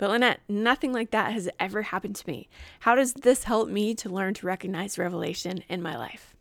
but 0.00 0.08
Lynette, 0.08 0.40
nothing 0.48 0.94
like 0.94 1.10
that 1.10 1.34
has 1.34 1.46
ever 1.60 1.82
happened 1.82 2.16
to 2.16 2.26
me. 2.26 2.48
How 2.80 2.94
does 2.94 3.12
this 3.12 3.44
help 3.44 3.68
me 3.68 3.94
to 3.96 4.08
learn 4.08 4.32
to 4.32 4.46
recognize 4.46 4.98
revelation 4.98 5.62
in 5.68 5.82
my 5.82 5.94
life? 5.94 6.34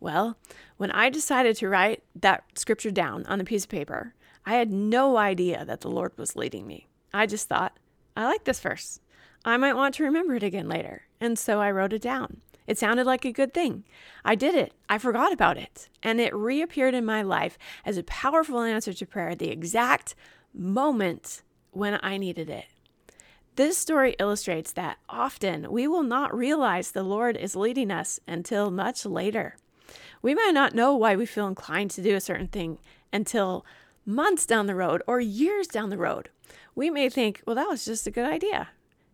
Well, 0.00 0.36
when 0.78 0.90
I 0.90 1.08
decided 1.08 1.54
to 1.56 1.68
write 1.68 2.02
that 2.16 2.42
scripture 2.56 2.90
down 2.90 3.24
on 3.26 3.40
a 3.40 3.44
piece 3.44 3.62
of 3.62 3.70
paper, 3.70 4.14
I 4.44 4.54
had 4.54 4.72
no 4.72 5.16
idea 5.16 5.64
that 5.64 5.82
the 5.82 5.90
Lord 5.90 6.18
was 6.18 6.34
leading 6.34 6.66
me. 6.66 6.88
I 7.14 7.26
just 7.26 7.48
thought, 7.48 7.78
I 8.16 8.24
like 8.24 8.42
this 8.42 8.58
verse. 8.58 8.98
I 9.44 9.56
might 9.58 9.76
want 9.76 9.94
to 9.94 10.04
remember 10.04 10.34
it 10.34 10.42
again 10.42 10.68
later. 10.68 11.02
And 11.20 11.38
so 11.38 11.60
I 11.60 11.70
wrote 11.70 11.92
it 11.92 12.02
down. 12.02 12.40
It 12.66 12.78
sounded 12.78 13.06
like 13.06 13.24
a 13.24 13.30
good 13.30 13.54
thing. 13.54 13.84
I 14.24 14.34
did 14.34 14.56
it. 14.56 14.74
I 14.88 14.98
forgot 14.98 15.32
about 15.32 15.56
it. 15.56 15.88
And 16.02 16.20
it 16.20 16.34
reappeared 16.34 16.94
in 16.94 17.04
my 17.04 17.22
life 17.22 17.56
as 17.84 17.96
a 17.96 18.02
powerful 18.02 18.60
answer 18.60 18.92
to 18.92 19.06
prayer 19.06 19.28
at 19.28 19.38
the 19.38 19.50
exact 19.50 20.16
moment 20.52 21.42
when 21.70 21.98
I 22.02 22.16
needed 22.16 22.50
it. 22.50 22.66
This 23.56 23.76
story 23.76 24.16
illustrates 24.18 24.72
that 24.72 24.96
often 25.10 25.70
we 25.70 25.86
will 25.86 26.02
not 26.02 26.34
realize 26.34 26.90
the 26.90 27.02
Lord 27.02 27.36
is 27.36 27.54
leading 27.54 27.90
us 27.90 28.18
until 28.26 28.70
much 28.70 29.04
later. 29.04 29.56
We 30.22 30.34
might 30.34 30.54
not 30.54 30.74
know 30.74 30.96
why 30.96 31.16
we 31.16 31.26
feel 31.26 31.46
inclined 31.46 31.90
to 31.92 32.02
do 32.02 32.16
a 32.16 32.20
certain 32.20 32.48
thing 32.48 32.78
until 33.12 33.66
months 34.06 34.46
down 34.46 34.66
the 34.66 34.74
road 34.74 35.02
or 35.06 35.20
years 35.20 35.66
down 35.66 35.90
the 35.90 35.98
road. 35.98 36.30
We 36.74 36.88
may 36.88 37.10
think, 37.10 37.42
well, 37.46 37.56
that 37.56 37.68
was 37.68 37.84
just 37.84 38.06
a 38.06 38.10
good 38.10 38.24
idea. 38.24 38.70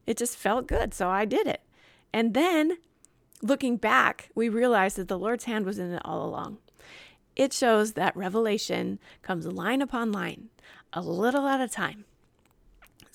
It 0.07 0.17
just 0.17 0.37
felt 0.37 0.69
good, 0.69 0.95
so 0.95 1.09
I 1.09 1.25
did 1.25 1.49
it. 1.49 1.63
And 2.13 2.33
then 2.33 2.79
looking 3.43 3.77
back, 3.77 4.31
we 4.37 4.49
realize 4.49 4.95
that 4.95 5.09
the 5.09 5.19
Lord's 5.19 5.45
hand 5.45 5.67
was 5.67 5.81
in 5.81 5.93
it 5.93 6.03
all 6.05 6.25
along. 6.25 6.59
It 7.35 7.53
shows 7.53 7.95
that 7.95 8.17
revelation 8.17 9.01
comes 9.23 9.47
line 9.47 9.83
upon 9.83 10.13
line, 10.13 10.51
a 10.93 11.01
little 11.01 11.49
at 11.49 11.61
a 11.61 11.69
time. 11.69 12.05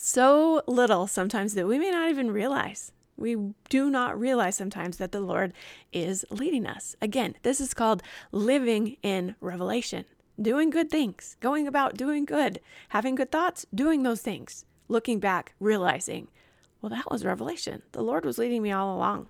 So 0.06 0.62
little 0.68 1.08
sometimes 1.08 1.54
that 1.54 1.66
we 1.66 1.80
may 1.80 1.90
not 1.90 2.10
even 2.10 2.30
realize. 2.30 2.92
We 3.16 3.38
do 3.70 3.90
not 3.90 4.20
realize 4.20 4.58
sometimes 4.58 4.98
that 4.98 5.14
the 5.14 5.22
Lord 5.22 5.54
is 5.94 6.26
leading 6.30 6.66
us. 6.68 6.98
Again, 7.02 7.36
this 7.44 7.62
is 7.62 7.74
called 7.74 8.04
living 8.34 8.98
in 9.02 9.36
revelation, 9.40 10.04
doing 10.40 10.72
good 10.72 10.90
things, 10.90 11.38
going 11.40 11.68
about 11.68 11.96
doing 11.96 12.26
good, 12.26 12.60
having 12.90 13.16
good 13.16 13.32
thoughts, 13.32 13.66
doing 13.74 14.04
those 14.04 14.22
things, 14.22 14.66
looking 14.90 15.22
back, 15.22 15.54
realizing, 15.58 16.28
well, 16.82 16.90
that 16.90 17.10
was 17.10 17.24
revelation. 17.24 17.82
The 17.94 18.04
Lord 18.04 18.26
was 18.26 18.38
leading 18.38 18.62
me 18.62 18.74
all 18.74 18.98
along. 18.98 19.28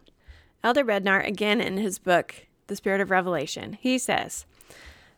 Elder 0.64 0.84
Bednar, 0.84 1.24
again 1.24 1.62
in 1.62 1.78
his 1.78 2.00
book, 2.00 2.48
The 2.66 2.76
Spirit 2.76 3.00
of 3.00 3.12
Revelation, 3.12 3.78
he 3.80 4.00
says, 4.00 4.48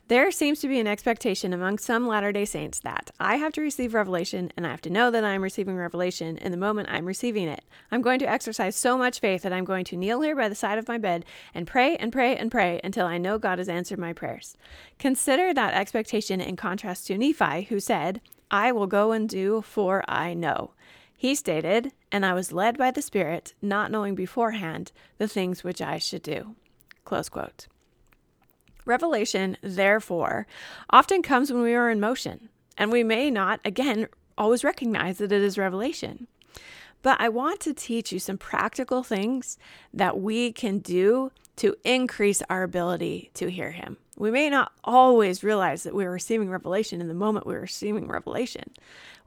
there 0.07 0.29
seems 0.29 0.59
to 0.59 0.67
be 0.67 0.79
an 0.79 0.85
expectation 0.85 1.51
among 1.51 1.79
some 1.79 2.07
Latter 2.07 2.31
day 2.31 2.45
Saints 2.45 2.79
that 2.81 3.09
I 3.19 3.37
have 3.37 3.53
to 3.53 3.61
receive 3.61 3.95
revelation 3.95 4.51
and 4.55 4.67
I 4.67 4.69
have 4.69 4.81
to 4.81 4.91
know 4.91 5.09
that 5.09 5.23
I'm 5.23 5.41
receiving 5.41 5.75
revelation 5.75 6.37
in 6.37 6.51
the 6.51 6.57
moment 6.57 6.89
I'm 6.91 7.05
receiving 7.05 7.47
it. 7.47 7.63
I'm 7.91 8.03
going 8.03 8.19
to 8.19 8.29
exercise 8.29 8.75
so 8.75 8.99
much 8.99 9.19
faith 9.19 9.41
that 9.41 9.51
I'm 9.51 9.65
going 9.65 9.83
to 9.85 9.97
kneel 9.97 10.21
here 10.21 10.35
by 10.35 10.47
the 10.47 10.53
side 10.53 10.77
of 10.77 10.87
my 10.87 10.99
bed 10.99 11.25
and 11.55 11.65
pray 11.65 11.95
and 11.97 12.11
pray 12.11 12.35
and 12.35 12.51
pray 12.51 12.79
until 12.83 13.07
I 13.07 13.17
know 13.17 13.39
God 13.39 13.57
has 13.57 13.67
answered 13.67 13.97
my 13.97 14.13
prayers. 14.13 14.55
Consider 14.99 15.55
that 15.55 15.73
expectation 15.73 16.39
in 16.39 16.55
contrast 16.55 17.07
to 17.07 17.17
Nephi, 17.17 17.63
who 17.63 17.79
said, 17.79 18.21
I 18.51 18.71
will 18.71 18.87
go 18.87 19.11
and 19.11 19.27
do, 19.27 19.63
for 19.63 20.03
I 20.07 20.35
know. 20.35 20.71
He 21.17 21.33
stated, 21.33 21.93
And 22.11 22.23
I 22.23 22.35
was 22.35 22.51
led 22.51 22.77
by 22.77 22.91
the 22.91 23.01
Spirit, 23.01 23.55
not 23.59 23.89
knowing 23.89 24.13
beforehand 24.13 24.91
the 25.17 25.27
things 25.27 25.63
which 25.63 25.81
I 25.81 25.97
should 25.97 26.21
do. 26.21 26.55
Close 27.05 27.27
quote. 27.27 27.65
Revelation, 28.85 29.57
therefore, 29.61 30.47
often 30.89 31.21
comes 31.21 31.51
when 31.51 31.63
we 31.63 31.73
are 31.73 31.89
in 31.89 31.99
motion, 31.99 32.49
and 32.77 32.91
we 32.91 33.03
may 33.03 33.31
not, 33.31 33.59
again, 33.65 34.07
always 34.37 34.63
recognize 34.63 35.17
that 35.17 35.31
it 35.31 35.41
is 35.41 35.57
revelation. 35.57 36.27
But 37.01 37.19
I 37.19 37.29
want 37.29 37.59
to 37.61 37.73
teach 37.73 38.11
you 38.11 38.19
some 38.19 38.37
practical 38.37 39.03
things 39.03 39.57
that 39.93 40.19
we 40.19 40.51
can 40.51 40.79
do 40.79 41.31
to 41.57 41.75
increase 41.83 42.41
our 42.49 42.63
ability 42.63 43.31
to 43.35 43.49
hear 43.49 43.71
Him. 43.71 43.97
We 44.17 44.31
may 44.31 44.49
not 44.49 44.71
always 44.83 45.43
realize 45.43 45.83
that 45.83 45.93
we're 45.93 46.11
receiving 46.11 46.49
revelation 46.49 47.01
in 47.01 47.07
the 47.07 47.13
moment 47.13 47.45
we're 47.45 47.61
receiving 47.61 48.07
revelation. 48.07 48.71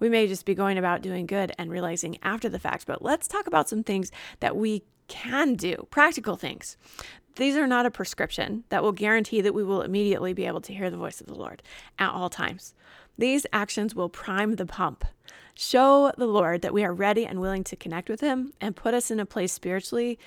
We 0.00 0.08
may 0.08 0.26
just 0.26 0.44
be 0.44 0.54
going 0.54 0.78
about 0.78 1.02
doing 1.02 1.26
good 1.26 1.52
and 1.58 1.70
realizing 1.70 2.18
after 2.22 2.48
the 2.48 2.58
fact. 2.58 2.86
But 2.86 3.02
let's 3.02 3.28
talk 3.28 3.46
about 3.46 3.68
some 3.68 3.82
things 3.82 4.10
that 4.40 4.56
we 4.56 4.82
can 5.08 5.54
do, 5.54 5.86
practical 5.90 6.36
things. 6.36 6.76
These 7.38 7.56
are 7.56 7.68
not 7.68 7.86
a 7.86 7.90
prescription 7.90 8.64
that 8.68 8.82
will 8.82 8.90
guarantee 8.90 9.40
that 9.42 9.54
we 9.54 9.62
will 9.62 9.82
immediately 9.82 10.32
be 10.32 10.46
able 10.46 10.60
to 10.62 10.74
hear 10.74 10.90
the 10.90 10.96
voice 10.96 11.20
of 11.20 11.28
the 11.28 11.36
Lord 11.36 11.62
at 11.96 12.10
all 12.10 12.28
times. 12.28 12.74
These 13.16 13.46
actions 13.52 13.94
will 13.94 14.08
prime 14.08 14.56
the 14.56 14.66
pump, 14.66 15.04
show 15.54 16.10
the 16.18 16.26
Lord 16.26 16.62
that 16.62 16.74
we 16.74 16.82
are 16.82 16.92
ready 16.92 17.24
and 17.24 17.40
willing 17.40 17.62
to 17.62 17.76
connect 17.76 18.08
with 18.08 18.20
Him, 18.20 18.52
and 18.60 18.74
put 18.74 18.92
us 18.92 19.08
in 19.08 19.20
a 19.20 19.24
place 19.24 19.52
spiritually 19.52 20.18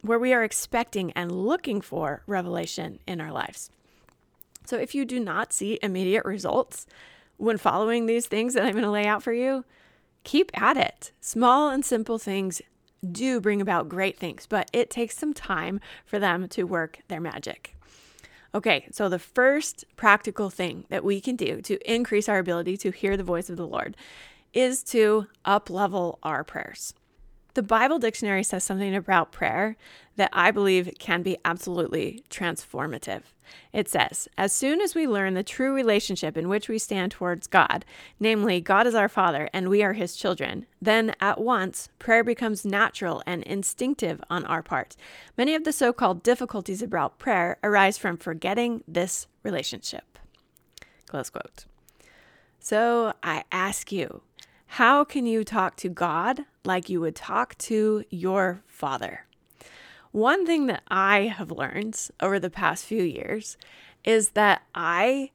where 0.00 0.18
we 0.18 0.32
are 0.32 0.42
expecting 0.42 1.12
and 1.12 1.30
looking 1.30 1.82
for 1.82 2.22
revelation 2.26 2.98
in 3.06 3.20
our 3.20 3.30
lives. 3.30 3.70
So 4.64 4.78
if 4.78 4.94
you 4.94 5.04
do 5.04 5.20
not 5.20 5.52
see 5.52 5.78
immediate 5.82 6.24
results 6.24 6.86
when 7.36 7.58
following 7.58 8.06
these 8.06 8.26
things 8.26 8.54
that 8.54 8.64
I'm 8.64 8.72
going 8.72 8.84
to 8.84 8.90
lay 8.90 9.06
out 9.06 9.22
for 9.22 9.34
you, 9.34 9.66
keep 10.22 10.50
at 10.58 10.78
it. 10.78 11.12
Small 11.20 11.68
and 11.68 11.84
simple 11.84 12.18
things 12.18 12.62
do 13.04 13.40
bring 13.40 13.60
about 13.60 13.88
great 13.88 14.18
things, 14.18 14.46
but 14.46 14.70
it 14.72 14.90
takes 14.90 15.16
some 15.16 15.34
time 15.34 15.80
for 16.04 16.18
them 16.18 16.48
to 16.48 16.64
work 16.64 17.00
their 17.08 17.20
magic. 17.20 17.76
Okay, 18.54 18.86
so 18.92 19.08
the 19.08 19.18
first 19.18 19.84
practical 19.96 20.48
thing 20.48 20.84
that 20.88 21.04
we 21.04 21.20
can 21.20 21.34
do 21.34 21.60
to 21.62 21.92
increase 21.92 22.28
our 22.28 22.38
ability 22.38 22.76
to 22.78 22.90
hear 22.90 23.16
the 23.16 23.24
voice 23.24 23.50
of 23.50 23.56
the 23.56 23.66
Lord 23.66 23.96
is 24.52 24.82
to 24.84 25.26
up 25.44 25.68
level 25.68 26.18
our 26.22 26.44
prayers. 26.44 26.94
The 27.54 27.62
Bible 27.62 28.00
dictionary 28.00 28.42
says 28.42 28.64
something 28.64 28.96
about 28.96 29.30
prayer 29.30 29.76
that 30.16 30.30
I 30.32 30.50
believe 30.50 30.92
can 30.98 31.22
be 31.22 31.38
absolutely 31.44 32.24
transformative. 32.28 33.22
It 33.72 33.88
says, 33.88 34.28
As 34.36 34.52
soon 34.52 34.80
as 34.80 34.96
we 34.96 35.06
learn 35.06 35.34
the 35.34 35.44
true 35.44 35.72
relationship 35.72 36.36
in 36.36 36.48
which 36.48 36.68
we 36.68 36.78
stand 36.78 37.12
towards 37.12 37.46
God, 37.46 37.84
namely, 38.18 38.60
God 38.60 38.88
is 38.88 38.94
our 38.96 39.08
Father 39.08 39.48
and 39.52 39.68
we 39.68 39.84
are 39.84 39.92
His 39.92 40.16
children, 40.16 40.66
then 40.82 41.14
at 41.20 41.40
once 41.40 41.90
prayer 42.00 42.24
becomes 42.24 42.64
natural 42.64 43.22
and 43.24 43.44
instinctive 43.44 44.20
on 44.28 44.44
our 44.46 44.62
part. 44.62 44.96
Many 45.38 45.54
of 45.54 45.62
the 45.62 45.72
so 45.72 45.92
called 45.92 46.24
difficulties 46.24 46.82
about 46.82 47.20
prayer 47.20 47.58
arise 47.62 47.98
from 47.98 48.16
forgetting 48.16 48.82
this 48.88 49.28
relationship. 49.44 50.18
Close 51.06 51.30
quote. 51.30 51.66
So 52.58 53.12
I 53.22 53.44
ask 53.52 53.92
you, 53.92 54.22
how 54.74 55.04
can 55.04 55.24
you 55.24 55.44
talk 55.44 55.76
to 55.76 55.88
God 55.88 56.46
like 56.64 56.88
you 56.88 57.00
would 57.00 57.14
talk 57.14 57.56
to 57.58 58.02
your 58.10 58.64
father? 58.66 59.24
One 60.10 60.44
thing 60.44 60.66
that 60.66 60.82
I 60.88 61.32
have 61.36 61.52
learned 61.52 61.96
over 62.18 62.40
the 62.40 62.50
past 62.50 62.84
few 62.84 63.04
years 63.04 63.56
is 64.02 64.30
that 64.30 64.62
I 64.74 65.30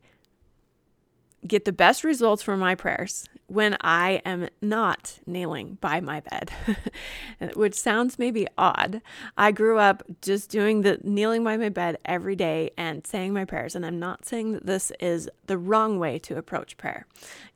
get 1.48 1.66
the 1.66 1.72
best 1.72 2.04
results 2.04 2.44
from 2.44 2.60
my 2.60 2.76
prayers 2.76 3.26
when 3.48 3.76
I 3.82 4.22
am 4.26 4.48
not 4.62 5.20
kneeling 5.26 5.78
by 5.82 6.00
my 6.00 6.20
bed, 6.20 6.52
which 7.56 7.76
sounds 7.76 8.20
maybe 8.20 8.48
odd. 8.58 9.02
I 9.38 9.52
grew 9.52 9.80
up 9.80 10.04
just 10.22 10.50
doing 10.50 10.82
the 10.82 11.00
kneeling 11.04 11.44
by 11.44 11.58
my 11.58 11.70
bed 11.70 11.98
every 12.06 12.36
day 12.36 12.72
and 12.78 13.06
saying 13.06 13.34
my 13.34 13.46
prayers, 13.46 13.76
and 13.76 13.86
I'm 13.86 14.00
not 14.00 14.26
saying 14.26 14.54
that 14.54 14.66
this 14.66 14.92
is 15.00 15.30
the 15.48 15.58
wrong 15.58 16.00
way 16.00 16.20
to 16.20 16.38
approach 16.38 16.78
prayer. 16.78 17.08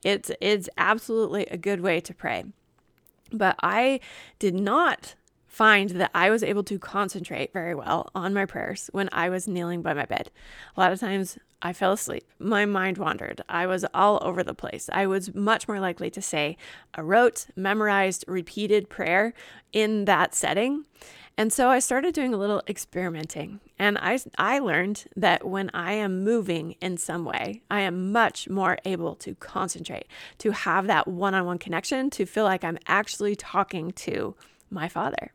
It's 0.04 0.32
it's 0.42 0.70
absolutely 0.78 1.46
a 1.48 1.58
good 1.58 1.82
way 1.82 2.00
to 2.02 2.14
pray. 2.14 2.46
But 3.32 3.56
I 3.64 4.00
did 4.40 4.54
not 4.54 5.16
find 5.54 5.92
that 5.92 6.10
I 6.16 6.32
was 6.32 6.42
able 6.42 6.64
to 6.64 6.80
concentrate 6.80 7.54
very 7.54 7.76
well 7.76 8.10
on 8.16 8.34
my 8.34 8.44
prayers 8.44 8.90
when 8.92 9.08
I 9.12 9.30
was 9.30 9.48
kneeling 9.48 9.84
by 9.84 9.94
my 9.94 10.06
bed. 10.06 10.32
A 10.76 10.80
lot 10.80 10.92
of 10.92 11.00
times 11.00 11.38
I 11.62 11.74
fell 11.74 11.92
asleep. 11.92 12.24
My 12.40 12.66
mind 12.66 12.98
wandered. 12.98 13.40
I 13.48 13.68
was 13.68 13.86
all 13.94 14.18
over 14.24 14.42
the 14.42 14.56
place. 14.56 14.90
I 14.92 15.06
was 15.06 15.36
much 15.36 15.68
more 15.68 15.80
likely 15.80 16.10
to 16.10 16.24
say 16.24 16.58
a 16.96 17.04
rote, 17.04 17.46
memorized, 17.56 18.26
repeated 18.28 18.90
prayer 18.90 19.36
in 19.72 20.06
that 20.06 20.34
setting. 20.34 20.86
And 21.38 21.54
so 21.54 21.70
I 21.70 21.78
started 21.78 22.16
doing 22.16 22.34
a 22.34 22.38
little 22.38 22.64
experimenting. 22.68 23.60
And 23.78 24.00
I, 24.00 24.18
I 24.40 24.58
learned 24.58 25.06
that 25.16 25.46
when 25.48 25.70
I 25.72 25.94
am 25.94 26.24
moving 26.24 26.72
in 26.82 26.98
some 26.98 27.26
way, 27.26 27.62
I 27.70 27.82
am 27.82 28.12
much 28.12 28.50
more 28.50 28.80
able 28.86 29.14
to 29.18 29.36
concentrate, 29.36 30.08
to 30.40 30.50
have 30.50 30.88
that 30.88 31.08
one 31.08 31.36
on 31.36 31.46
one 31.46 31.60
connection, 31.60 32.10
to 32.12 32.26
feel 32.26 32.44
like 32.44 32.64
I'm 32.64 32.80
actually 32.88 33.36
talking 33.36 33.92
to 33.92 34.36
my 34.74 34.90
Father. 34.90 35.32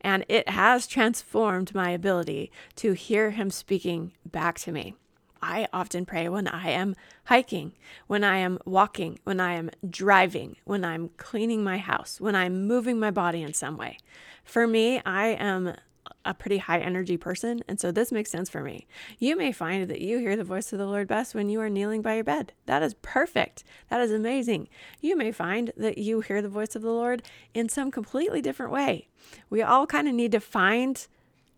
And 0.00 0.24
it 0.28 0.48
has 0.48 0.86
transformed 0.86 1.74
my 1.74 1.90
ability 1.90 2.50
to 2.76 2.92
hear 2.92 3.30
Him 3.30 3.50
speaking 3.50 4.12
back 4.24 4.58
to 4.60 4.72
me. 4.72 4.94
I 5.42 5.68
often 5.72 6.04
pray 6.04 6.28
when 6.28 6.48
I 6.48 6.70
am 6.70 6.94
hiking, 7.24 7.72
when 8.06 8.24
I 8.24 8.38
am 8.38 8.58
walking, 8.66 9.18
when 9.24 9.40
I 9.40 9.54
am 9.54 9.70
driving, 9.88 10.56
when 10.64 10.84
I'm 10.84 11.10
cleaning 11.16 11.64
my 11.64 11.78
house, 11.78 12.20
when 12.20 12.34
I'm 12.34 12.66
moving 12.66 12.98
my 12.98 13.10
body 13.10 13.42
in 13.42 13.54
some 13.54 13.76
way. 13.76 13.98
For 14.44 14.66
me, 14.66 15.00
I 15.06 15.28
am 15.28 15.74
a 16.24 16.34
pretty 16.34 16.58
high 16.58 16.80
energy 16.80 17.16
person, 17.16 17.62
and 17.68 17.80
so 17.80 17.90
this 17.90 18.12
makes 18.12 18.30
sense 18.30 18.50
for 18.50 18.62
me. 18.62 18.86
You 19.18 19.36
may 19.36 19.52
find 19.52 19.88
that 19.88 20.00
you 20.00 20.18
hear 20.18 20.36
the 20.36 20.44
voice 20.44 20.72
of 20.72 20.78
the 20.78 20.86
Lord 20.86 21.08
best 21.08 21.34
when 21.34 21.48
you 21.48 21.60
are 21.60 21.70
kneeling 21.70 22.02
by 22.02 22.14
your 22.14 22.24
bed. 22.24 22.52
That 22.66 22.82
is 22.82 22.94
perfect. 23.02 23.64
That 23.88 24.00
is 24.00 24.12
amazing. 24.12 24.68
You 25.00 25.16
may 25.16 25.32
find 25.32 25.72
that 25.76 25.98
you 25.98 26.20
hear 26.20 26.42
the 26.42 26.48
voice 26.48 26.76
of 26.76 26.82
the 26.82 26.92
Lord 26.92 27.22
in 27.54 27.68
some 27.68 27.90
completely 27.90 28.42
different 28.42 28.72
way. 28.72 29.08
We 29.48 29.62
all 29.62 29.86
kind 29.86 30.08
of 30.08 30.14
need 30.14 30.32
to 30.32 30.40
find 30.40 31.06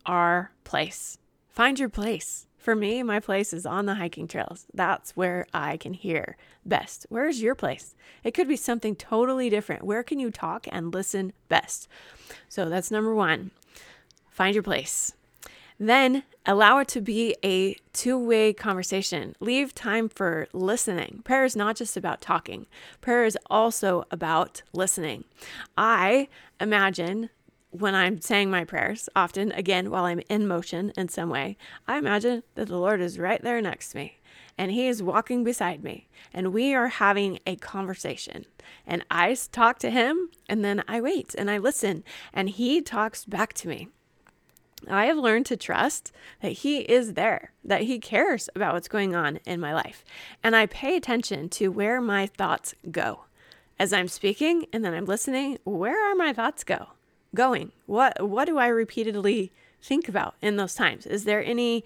our 0.05 0.51
place. 0.63 1.17
Find 1.49 1.79
your 1.79 1.89
place. 1.89 2.47
For 2.57 2.75
me, 2.77 3.03
my 3.03 3.19
place 3.19 3.51
is 3.51 3.65
on 3.65 3.87
the 3.87 3.95
hiking 3.95 4.25
trails. 4.25 4.67
That's 4.73 5.17
where 5.17 5.45
I 5.53 5.75
can 5.75 5.93
hear 5.93 6.37
best. 6.65 7.05
Where's 7.09 7.41
your 7.41 7.55
place? 7.55 7.93
It 8.23 8.33
could 8.33 8.47
be 8.47 8.55
something 8.55 8.95
totally 8.95 9.49
different. 9.49 9.83
Where 9.83 10.01
can 10.01 10.17
you 10.17 10.31
talk 10.31 10.65
and 10.71 10.93
listen 10.93 11.33
best? 11.49 11.89
So 12.47 12.69
that's 12.69 12.89
number 12.89 13.13
one. 13.13 13.51
Find 14.33 14.55
your 14.55 14.63
place. 14.63 15.13
Then 15.79 16.23
allow 16.45 16.79
it 16.79 16.87
to 16.89 17.01
be 17.01 17.35
a 17.43 17.75
two 17.93 18.17
way 18.17 18.51
conversation. 18.51 19.35
Leave 19.39 19.75
time 19.75 20.09
for 20.09 20.47
listening. 20.53 21.21
Prayer 21.23 21.45
is 21.45 21.55
not 21.55 21.75
just 21.75 21.95
about 21.95 22.19
talking, 22.19 22.65
prayer 22.99 23.25
is 23.25 23.37
also 23.49 24.05
about 24.09 24.63
listening. 24.73 25.23
I 25.77 26.29
imagine 26.59 27.29
when 27.69 27.95
I'm 27.95 28.21
saying 28.21 28.49
my 28.51 28.65
prayers, 28.65 29.07
often, 29.15 29.51
again, 29.51 29.89
while 29.89 30.05
I'm 30.05 30.21
in 30.29 30.47
motion 30.47 30.93
in 30.97 31.09
some 31.09 31.29
way, 31.29 31.57
I 31.87 31.97
imagine 31.97 32.43
that 32.55 32.67
the 32.67 32.77
Lord 32.77 33.01
is 33.01 33.17
right 33.17 33.41
there 33.41 33.61
next 33.61 33.91
to 33.91 33.97
me 33.97 34.19
and 34.57 34.71
He 34.71 34.87
is 34.87 35.03
walking 35.03 35.43
beside 35.43 35.83
me 35.83 36.07
and 36.33 36.53
we 36.53 36.73
are 36.73 36.87
having 36.87 37.39
a 37.45 37.55
conversation. 37.55 38.45
And 38.85 39.05
I 39.11 39.35
talk 39.51 39.79
to 39.79 39.91
Him 39.91 40.29
and 40.49 40.63
then 40.65 40.83
I 40.87 41.01
wait 41.01 41.35
and 41.35 41.51
I 41.51 41.57
listen 41.57 42.03
and 42.33 42.49
He 42.49 42.81
talks 42.81 43.25
back 43.25 43.53
to 43.53 43.67
me. 43.67 43.89
I 44.89 45.05
have 45.05 45.17
learned 45.17 45.45
to 45.47 45.57
trust 45.57 46.11
that 46.41 46.53
He 46.53 46.79
is 46.79 47.13
there, 47.13 47.51
that 47.63 47.83
He 47.83 47.99
cares 47.99 48.49
about 48.55 48.73
what's 48.73 48.87
going 48.87 49.15
on 49.15 49.37
in 49.45 49.59
my 49.59 49.73
life. 49.73 50.03
And 50.43 50.55
I 50.55 50.65
pay 50.65 50.95
attention 50.95 51.49
to 51.49 51.69
where 51.69 52.01
my 52.01 52.27
thoughts 52.27 52.73
go. 52.91 53.25
As 53.79 53.91
I'm 53.91 54.07
speaking 54.07 54.65
and 54.71 54.85
then 54.85 54.93
I'm 54.93 55.05
listening, 55.05 55.57
where 55.63 56.09
are 56.09 56.15
my 56.15 56.31
thoughts 56.31 56.63
go? 56.63 56.89
Going? 57.35 57.71
What 57.87 58.29
what 58.29 58.45
do 58.45 58.57
I 58.57 58.67
repeatedly 58.67 59.51
think 59.81 60.07
about 60.07 60.35
in 60.41 60.55
those 60.57 60.75
times? 60.75 61.05
Is 61.05 61.23
there 61.25 61.43
any 61.43 61.83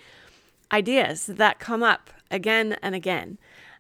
ideas 0.71 1.27
that 1.27 1.59
come 1.59 1.83
up 1.83 2.09
again 2.29 2.77
and 2.81 2.93
again? 2.93 3.37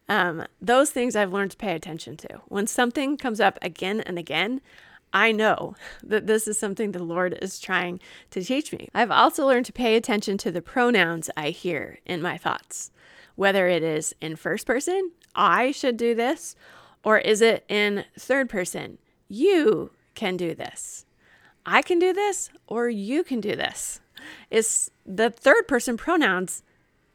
Um, 0.09 0.45
those 0.61 0.89
things 0.91 1.15
I've 1.15 1.33
learned 1.33 1.51
to 1.51 1.57
pay 1.57 1.75
attention 1.75 2.15
to. 2.17 2.41
When 2.47 2.65
something 2.65 3.17
comes 3.17 3.41
up 3.41 3.59
again 3.61 3.99
and 4.01 4.17
again, 4.17 4.61
I 5.17 5.31
know 5.31 5.75
that 6.03 6.27
this 6.27 6.47
is 6.47 6.59
something 6.59 6.91
the 6.91 7.01
Lord 7.01 7.39
is 7.41 7.59
trying 7.59 7.99
to 8.29 8.43
teach 8.43 8.71
me. 8.71 8.87
I've 8.93 9.09
also 9.09 9.47
learned 9.47 9.65
to 9.65 9.73
pay 9.73 9.95
attention 9.95 10.37
to 10.37 10.51
the 10.51 10.61
pronouns 10.61 11.31
I 11.35 11.49
hear 11.49 11.97
in 12.05 12.21
my 12.21 12.37
thoughts, 12.37 12.91
whether 13.35 13.67
it 13.67 13.81
is 13.81 14.13
in 14.21 14.35
first 14.35 14.67
person, 14.67 15.13
I 15.33 15.71
should 15.71 15.97
do 15.97 16.13
this, 16.13 16.55
or 17.03 17.17
is 17.17 17.41
it 17.41 17.65
in 17.67 18.05
third 18.15 18.47
person, 18.47 18.99
you 19.27 19.89
can 20.13 20.37
do 20.37 20.53
this. 20.53 21.07
I 21.65 21.81
can 21.81 21.97
do 21.97 22.13
this, 22.13 22.51
or 22.67 22.87
you 22.87 23.23
can 23.23 23.41
do 23.41 23.55
this. 23.55 23.99
Is 24.51 24.91
the 25.03 25.31
third 25.31 25.67
person 25.67 25.97
pronouns 25.97 26.61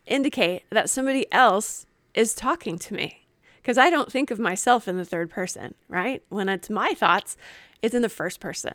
indicate 0.06 0.64
that 0.70 0.90
somebody 0.90 1.32
else 1.32 1.86
is 2.14 2.34
talking 2.34 2.80
to 2.80 2.94
me 2.94 3.21
because 3.62 3.78
I 3.78 3.90
don't 3.90 4.10
think 4.10 4.30
of 4.30 4.38
myself 4.38 4.88
in 4.88 4.96
the 4.96 5.04
third 5.04 5.30
person, 5.30 5.74
right? 5.88 6.22
When 6.28 6.48
it's 6.48 6.68
my 6.68 6.94
thoughts, 6.94 7.36
it's 7.80 7.94
in 7.94 8.02
the 8.02 8.08
first 8.08 8.40
person. 8.40 8.74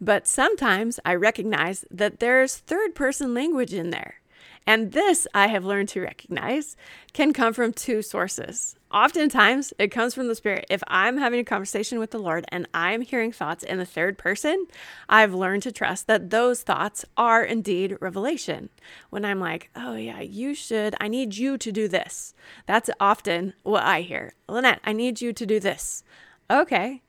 But 0.00 0.26
sometimes 0.26 1.00
I 1.04 1.14
recognize 1.14 1.84
that 1.90 2.20
there's 2.20 2.56
third 2.56 2.94
person 2.94 3.34
language 3.34 3.72
in 3.72 3.90
there. 3.90 4.20
And 4.68 4.92
this, 4.92 5.26
I 5.32 5.46
have 5.46 5.64
learned 5.64 5.88
to 5.90 6.02
recognize, 6.02 6.76
can 7.14 7.32
come 7.32 7.54
from 7.54 7.72
two 7.72 8.02
sources. 8.02 8.76
Oftentimes, 8.92 9.72
it 9.78 9.88
comes 9.88 10.12
from 10.12 10.28
the 10.28 10.34
Spirit. 10.34 10.66
If 10.68 10.82
I'm 10.88 11.16
having 11.16 11.40
a 11.40 11.44
conversation 11.44 11.98
with 11.98 12.10
the 12.10 12.18
Lord 12.18 12.44
and 12.48 12.68
I'm 12.74 13.00
hearing 13.00 13.32
thoughts 13.32 13.64
in 13.64 13.78
the 13.78 13.86
third 13.86 14.18
person, 14.18 14.66
I've 15.08 15.32
learned 15.32 15.62
to 15.62 15.72
trust 15.72 16.06
that 16.08 16.28
those 16.28 16.60
thoughts 16.60 17.06
are 17.16 17.42
indeed 17.42 17.96
revelation. 18.02 18.68
When 19.08 19.24
I'm 19.24 19.40
like, 19.40 19.70
oh, 19.74 19.94
yeah, 19.94 20.20
you 20.20 20.52
should, 20.52 20.94
I 21.00 21.08
need 21.08 21.34
you 21.34 21.56
to 21.56 21.72
do 21.72 21.88
this. 21.88 22.34
That's 22.66 22.90
often 23.00 23.54
what 23.62 23.84
I 23.84 24.02
hear. 24.02 24.34
Lynette, 24.50 24.80
I 24.84 24.92
need 24.92 25.22
you 25.22 25.32
to 25.32 25.46
do 25.46 25.58
this. 25.58 26.04
Okay, 26.50 27.00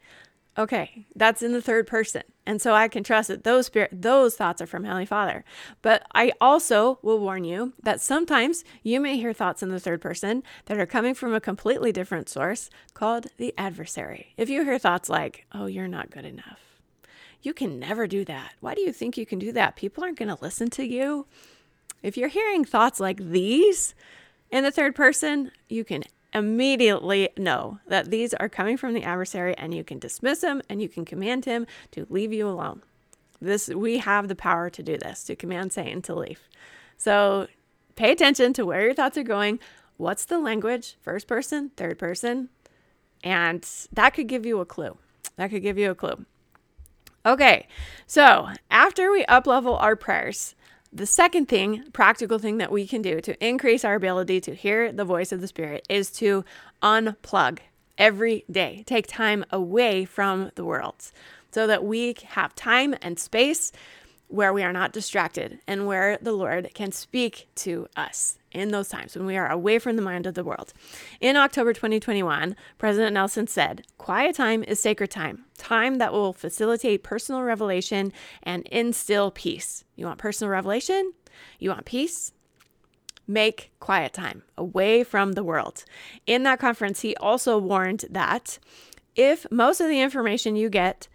Okay, 0.59 1.05
that's 1.15 1.41
in 1.41 1.53
the 1.53 1.61
third 1.61 1.87
person. 1.87 2.23
And 2.45 2.61
so 2.61 2.73
I 2.73 2.89
can 2.89 3.01
trust 3.01 3.29
that 3.29 3.45
those 3.45 3.67
spirit 3.67 3.91
those 3.93 4.35
thoughts 4.35 4.61
are 4.61 4.67
from 4.67 4.83
Heavenly 4.83 5.05
Father. 5.05 5.45
But 5.81 6.05
I 6.13 6.33
also 6.41 6.99
will 7.01 7.17
warn 7.19 7.45
you 7.45 7.71
that 7.81 8.01
sometimes 8.01 8.65
you 8.83 8.99
may 8.99 9.15
hear 9.15 9.31
thoughts 9.31 9.63
in 9.63 9.69
the 9.69 9.79
third 9.79 10.01
person 10.01 10.43
that 10.65 10.77
are 10.77 10.85
coming 10.85 11.13
from 11.13 11.33
a 11.33 11.39
completely 11.39 11.93
different 11.93 12.27
source 12.27 12.69
called 12.93 13.27
the 13.37 13.53
adversary. 13.57 14.33
If 14.35 14.49
you 14.49 14.65
hear 14.65 14.77
thoughts 14.77 15.07
like, 15.07 15.45
"Oh, 15.53 15.67
you're 15.67 15.87
not 15.87 16.11
good 16.11 16.25
enough." 16.25 16.59
You 17.41 17.53
can 17.53 17.79
never 17.79 18.05
do 18.05 18.25
that. 18.25 18.51
Why 18.59 18.75
do 18.75 18.81
you 18.81 18.91
think 18.91 19.17
you 19.17 19.25
can 19.25 19.39
do 19.39 19.53
that? 19.53 19.77
People 19.77 20.03
aren't 20.03 20.19
going 20.19 20.35
to 20.35 20.43
listen 20.43 20.69
to 20.71 20.85
you. 20.85 21.25
If 22.03 22.17
you're 22.17 22.27
hearing 22.27 22.65
thoughts 22.65 22.99
like 22.99 23.17
these 23.17 23.95
in 24.51 24.65
the 24.65 24.71
third 24.71 24.93
person, 24.93 25.51
you 25.69 25.85
can 25.85 26.03
immediately 26.39 27.30
know 27.38 27.80
that 27.88 28.10
these 28.10 28.34
are 28.34 28.49
coming 28.49 28.78
from 28.78 28.93
the 28.93 29.04
adversary 29.04 29.56
and 29.58 29.73
you 29.73 29.84
can 29.84 29.99
dismiss 29.99 30.41
him 30.43 30.62
and 30.67 30.82
you 30.82 30.89
can 30.89 31.06
command 31.06 31.45
him 31.45 31.67
to 31.91 32.08
leave 32.10 32.34
you 32.34 32.47
alone. 32.47 32.82
This 33.39 33.69
we 33.69 33.99
have 33.99 34.28
the 34.28 34.36
power 34.36 34.69
to 34.71 34.84
do 34.84 34.97
this, 34.97 35.23
to 35.25 35.36
command 35.36 35.71
Satan 35.71 36.02
to 36.04 36.15
leave. 36.15 36.41
So 36.97 37.47
pay 37.95 38.12
attention 38.12 38.54
to 38.54 38.65
where 38.65 38.82
your 38.82 38.93
thoughts 38.93 39.17
are 39.17 39.23
going. 39.23 39.60
What's 39.97 40.25
the 40.25 40.39
language? 40.39 40.97
First 41.02 41.28
person, 41.28 41.71
third 41.78 41.99
person? 41.99 42.49
And 43.23 43.67
that 43.93 44.13
could 44.13 44.28
give 44.28 44.45
you 44.45 44.60
a 44.60 44.65
clue. 44.65 44.97
That 45.36 45.52
could 45.52 45.62
give 45.62 45.78
you 45.78 45.91
a 45.91 45.95
clue. 45.95 46.25
Okay, 47.25 47.67
so 48.08 48.47
after 48.71 49.12
we 49.12 49.25
uplevel 49.25 49.80
our 49.82 49.95
prayers, 49.95 50.56
the 50.91 51.06
second 51.06 51.47
thing, 51.47 51.84
practical 51.93 52.39
thing 52.39 52.58
that 52.58 52.71
we 52.71 52.88
can 52.88 53.02
do 53.02 53.21
to 53.21 53.45
increase 53.45 53.86
our 53.86 53.95
ability 53.95 54.41
to 54.41 54.56
hear 54.56 54.91
the 54.91 55.06
voice 55.06 55.32
of 55.32 55.41
the 55.41 55.47
Spirit 55.47 55.86
is 55.88 56.10
to 56.12 56.43
unplug 56.82 57.60
every 57.97 58.43
day. 58.49 58.84
Take 58.86 59.08
time 59.08 59.45
away 59.52 60.06
from 60.06 60.52
the 60.56 60.65
world 60.65 61.12
so 61.52 61.67
that 61.67 61.84
we 61.84 62.15
have 62.30 62.56
time 62.56 62.95
and 63.02 63.19
space 63.19 63.71
where 64.29 64.53
we 64.53 64.63
are 64.63 64.71
not 64.71 64.93
distracted 64.93 65.59
and 65.67 65.87
where 65.87 66.17
the 66.21 66.31
Lord 66.31 66.69
can 66.73 66.91
speak 66.91 67.47
to 67.55 67.87
us 67.97 68.37
in 68.51 68.69
those 68.69 68.87
times 68.87 69.15
when 69.15 69.25
we 69.25 69.35
are 69.35 69.51
away 69.51 69.79
from 69.79 69.95
the 69.95 70.01
mind 70.01 70.25
of 70.25 70.35
the 70.35 70.43
world. 70.43 70.71
In 71.19 71.35
October 71.35 71.73
2021, 71.73 72.55
President 72.77 73.15
Nelson 73.15 73.47
said, 73.47 73.85
Quiet 73.97 74.35
time 74.35 74.63
is 74.63 74.79
sacred 74.79 75.09
time, 75.09 75.45
time 75.57 75.97
that 75.97 76.13
will 76.13 76.31
facilitate 76.31 77.03
personal 77.03 77.41
revelation 77.41 78.13
and 78.43 78.65
instill 78.67 79.31
peace. 79.31 79.83
You 79.95 80.05
want 80.05 80.19
personal 80.19 80.51
revelation? 80.51 81.13
You 81.57 81.71
want 81.71 81.85
peace? 81.85 82.31
make 83.29 83.71
quiet 83.79 84.11
time 84.11 84.41
away 84.57 85.03
from 85.03 85.33
the 85.33 85.43
world. 85.43 85.85
In 86.25 86.41
that 86.43 86.59
conference, 86.59 87.01
he 87.01 87.15
also 87.17 87.59
warned 87.59 88.05
that 88.09 88.57
if 89.15 89.45
most 89.51 89.79
of 89.79 89.87
the 89.87 90.01
information 90.01 90.55
you 90.55 90.67
get 90.67 91.07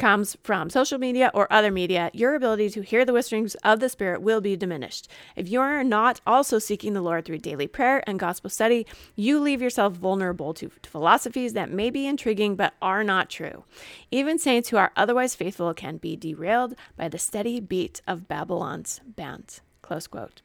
comes 0.00 0.36
from 0.42 0.70
social 0.70 0.98
media 0.98 1.30
or 1.34 1.52
other 1.52 1.70
media, 1.70 2.10
your 2.12 2.34
ability 2.34 2.70
to 2.70 2.80
hear 2.80 3.04
the 3.04 3.12
whisperings 3.12 3.54
of 3.56 3.78
the 3.78 3.88
Spirit 3.88 4.22
will 4.22 4.40
be 4.40 4.56
diminished. 4.56 5.06
If 5.36 5.48
you 5.48 5.60
are 5.60 5.84
not 5.84 6.20
also 6.26 6.58
seeking 6.58 6.94
the 6.94 7.02
Lord 7.02 7.24
through 7.24 7.38
daily 7.38 7.68
prayer 7.68 8.02
and 8.08 8.18
gospel 8.18 8.50
study, 8.50 8.86
you 9.14 9.38
leave 9.38 9.62
yourself 9.62 9.92
vulnerable 9.92 10.54
to, 10.54 10.70
to 10.82 10.90
philosophies 10.90 11.52
that 11.52 11.70
may 11.70 11.90
be 11.90 12.06
intriguing 12.06 12.56
but 12.56 12.74
are 12.80 13.04
not 13.04 13.28
true. 13.28 13.64
Even 14.10 14.38
saints 14.38 14.70
who 14.70 14.78
are 14.78 14.90
otherwise 14.96 15.34
faithful 15.34 15.72
can 15.74 15.98
be 15.98 16.16
derailed 16.16 16.74
by 16.96 17.08
the 17.08 17.18
steady 17.18 17.60
beat 17.60 18.00
of 18.08 18.26
Babylon's 18.26 19.00
band. 19.04 19.60
Close 19.82 20.06
quote. 20.06 20.40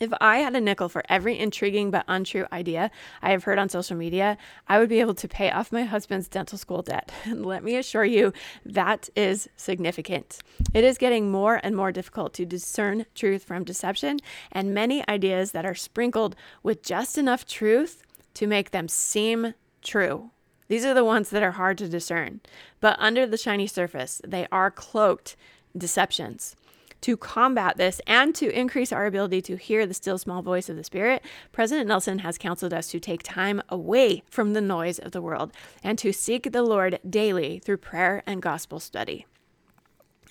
If 0.00 0.12
I 0.20 0.38
had 0.38 0.54
a 0.54 0.60
nickel 0.60 0.88
for 0.88 1.02
every 1.08 1.38
intriguing 1.38 1.90
but 1.90 2.04
untrue 2.06 2.46
idea 2.52 2.90
I 3.20 3.30
have 3.30 3.44
heard 3.44 3.58
on 3.58 3.68
social 3.68 3.96
media, 3.96 4.38
I 4.68 4.78
would 4.78 4.88
be 4.88 5.00
able 5.00 5.14
to 5.14 5.26
pay 5.26 5.50
off 5.50 5.72
my 5.72 5.84
husband's 5.84 6.28
dental 6.28 6.56
school 6.56 6.82
debt. 6.82 7.10
And 7.24 7.44
let 7.46 7.64
me 7.64 7.76
assure 7.76 8.04
you, 8.04 8.32
that 8.64 9.08
is 9.16 9.48
significant. 9.56 10.38
It 10.72 10.84
is 10.84 10.98
getting 10.98 11.30
more 11.30 11.60
and 11.62 11.74
more 11.74 11.90
difficult 11.90 12.32
to 12.34 12.46
discern 12.46 13.06
truth 13.14 13.42
from 13.42 13.64
deception, 13.64 14.20
and 14.52 14.72
many 14.72 15.06
ideas 15.08 15.50
that 15.52 15.66
are 15.66 15.74
sprinkled 15.74 16.36
with 16.62 16.82
just 16.82 17.18
enough 17.18 17.44
truth 17.44 18.02
to 18.34 18.46
make 18.46 18.70
them 18.70 18.86
seem 18.86 19.54
true. 19.82 20.30
These 20.68 20.84
are 20.84 20.94
the 20.94 21.04
ones 21.04 21.30
that 21.30 21.42
are 21.42 21.52
hard 21.52 21.78
to 21.78 21.88
discern. 21.88 22.40
But 22.80 22.96
under 23.00 23.26
the 23.26 23.36
shiny 23.36 23.66
surface, 23.66 24.20
they 24.24 24.46
are 24.52 24.70
cloaked 24.70 25.34
deceptions. 25.76 26.54
To 27.02 27.16
combat 27.16 27.76
this 27.76 28.00
and 28.06 28.34
to 28.34 28.50
increase 28.50 28.92
our 28.92 29.06
ability 29.06 29.40
to 29.42 29.56
hear 29.56 29.86
the 29.86 29.94
still 29.94 30.18
small 30.18 30.42
voice 30.42 30.68
of 30.68 30.76
the 30.76 30.84
Spirit, 30.84 31.24
President 31.52 31.86
Nelson 31.86 32.20
has 32.20 32.38
counseled 32.38 32.74
us 32.74 32.88
to 32.88 32.98
take 32.98 33.22
time 33.22 33.62
away 33.68 34.22
from 34.28 34.52
the 34.52 34.60
noise 34.60 34.98
of 34.98 35.12
the 35.12 35.22
world 35.22 35.52
and 35.82 35.96
to 35.98 36.12
seek 36.12 36.50
the 36.50 36.62
Lord 36.62 36.98
daily 37.08 37.60
through 37.60 37.76
prayer 37.76 38.22
and 38.26 38.42
gospel 38.42 38.80
study. 38.80 39.26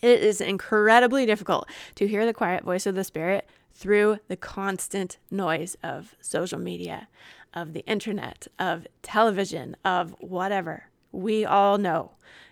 It 0.01 0.21
is 0.21 0.41
incredibly 0.41 1.25
difficult 1.25 1.67
to 1.95 2.07
hear 2.07 2.25
the 2.25 2.33
quiet 2.33 2.63
voice 2.63 2.85
of 2.85 2.95
the 2.95 3.03
Spirit 3.03 3.47
through 3.73 4.19
the 4.27 4.35
constant 4.37 5.17
noise 5.31 5.77
of 5.81 6.15
social 6.19 6.59
media, 6.59 7.07
of 7.53 7.73
the 7.73 7.85
internet, 7.85 8.47
of 8.59 8.85
television, 9.01 9.75
of 9.85 10.15
whatever. 10.19 10.85
We 11.11 11.45
all 11.45 11.77
know 11.77 12.11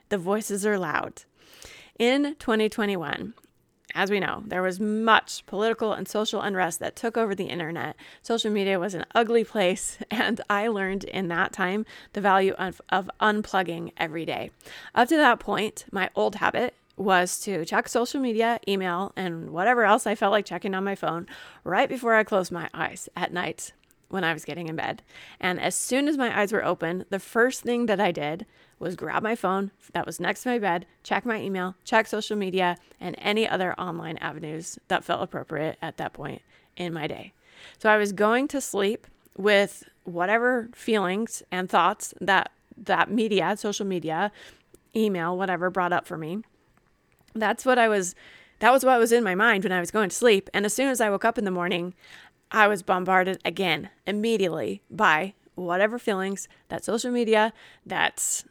the 0.10 0.18
voices 0.18 0.66
are 0.66 0.80
loud. 0.80 1.24
In 2.00 2.36
2021, 2.40 3.34
as 3.96 4.12
we 4.12 4.20
know, 4.20 4.44
there 4.46 4.62
was 4.62 4.80
much 4.80 5.46
political 5.46 5.94
and 5.94 6.06
social 6.08 6.42
unrest 6.42 6.80
that 6.82 6.98
took 6.98 7.18
over 7.18 7.34
the 7.34 7.46
internet. 7.46 7.96
Social 8.22 8.52
media 8.52 8.78
was 8.78 8.94
an 8.94 9.06
ugly 9.16 9.46
place, 9.46 9.98
and 10.12 10.42
I 10.50 10.68
learned 10.68 11.06
in 11.06 11.30
that 11.30 11.54
time 11.54 11.86
the 12.12 12.22
value 12.22 12.54
of, 12.54 12.82
of 12.90 13.10
unplugging 13.22 13.94
every 13.98 14.26
day. 14.26 14.52
Up 14.94 15.08
to 15.08 15.16
that 15.16 15.40
point, 15.40 15.86
my 15.92 16.10
old 16.14 16.36
habit 16.36 16.76
was 16.98 17.40
to 17.42 17.66
check 17.66 17.88
social 17.88 18.20
media, 18.20 18.60
email, 18.68 19.14
and 19.16 19.52
whatever 19.52 19.86
else 19.86 20.06
I 20.06 20.16
felt 20.16 20.32
like 20.32 20.46
checking 20.46 20.76
on 20.76 20.84
my 20.84 20.96
phone 20.96 21.26
right 21.64 21.90
before 21.90 22.16
I 22.16 22.24
closed 22.24 22.52
my 22.52 22.70
eyes 22.74 23.10
at 23.16 23.34
night 23.34 23.74
when 24.10 24.24
I 24.24 24.34
was 24.34 24.46
getting 24.46 24.68
in 24.68 24.76
bed. 24.76 25.02
And 25.40 25.60
as 25.60 25.76
soon 25.76 26.08
as 26.08 26.18
my 26.18 26.38
eyes 26.38 26.54
were 26.54 26.64
open, 26.64 27.06
the 27.10 27.20
first 27.20 27.64
thing 27.64 27.86
that 27.88 28.00
I 28.00 28.12
did 28.12 28.46
was 28.80 28.96
grab 28.96 29.24
my 29.24 29.36
phone 29.36 29.72
that 29.94 30.06
was 30.06 30.20
next 30.20 30.44
to 30.44 30.50
my 30.50 30.60
bed, 30.60 30.86
check 31.04 31.26
my 31.26 31.42
email, 31.42 31.76
check 31.84 32.08
social 32.08 32.36
media, 32.36 32.78
and 33.00 33.16
any 33.20 33.48
other 33.48 33.74
online 33.80 34.18
avenues 34.18 34.78
that 34.88 35.04
felt 35.04 35.24
appropriate 35.24 35.78
at 35.82 35.98
that 35.98 36.14
point 36.14 36.42
in 36.76 36.94
my 36.94 37.08
day. 37.08 37.34
So 37.78 37.90
I 37.90 37.98
was 37.98 38.12
going 38.12 38.48
to 38.50 38.62
sleep 38.62 39.08
with 39.38 39.84
whatever 40.04 40.70
feelings 40.74 41.44
and 41.52 41.70
thoughts 41.70 42.14
that 42.22 42.52
that 42.78 43.10
media, 43.10 43.56
social 43.58 43.86
media, 43.86 44.32
email, 44.96 45.38
whatever 45.38 45.70
brought 45.70 45.94
up 45.94 46.06
for 46.06 46.18
me. 46.18 46.44
That's 47.34 47.66
what 47.66 47.80
I 47.80 47.88
was 47.88 48.16
that 48.60 48.72
was 48.72 48.86
what 48.86 49.00
was 49.00 49.12
in 49.12 49.24
my 49.24 49.36
mind 49.36 49.64
when 49.64 49.74
I 49.74 49.80
was 49.80 49.92
going 49.92 50.10
to 50.10 50.16
sleep. 50.16 50.50
And 50.54 50.66
as 50.66 50.74
soon 50.74 50.90
as 50.90 51.02
I 51.02 51.10
woke 51.10 51.26
up 51.26 51.38
in 51.38 51.46
the 51.46 51.52
morning, 51.52 51.94
I 52.52 52.68
was 52.68 52.84
bombarded 52.84 53.42
again 53.44 53.90
immediately 54.08 54.82
by 54.90 55.34
whatever 55.56 56.00
feelings 56.00 56.48
that 56.70 56.86
social 56.86 57.12
media, 57.12 57.54
that 57.86 58.44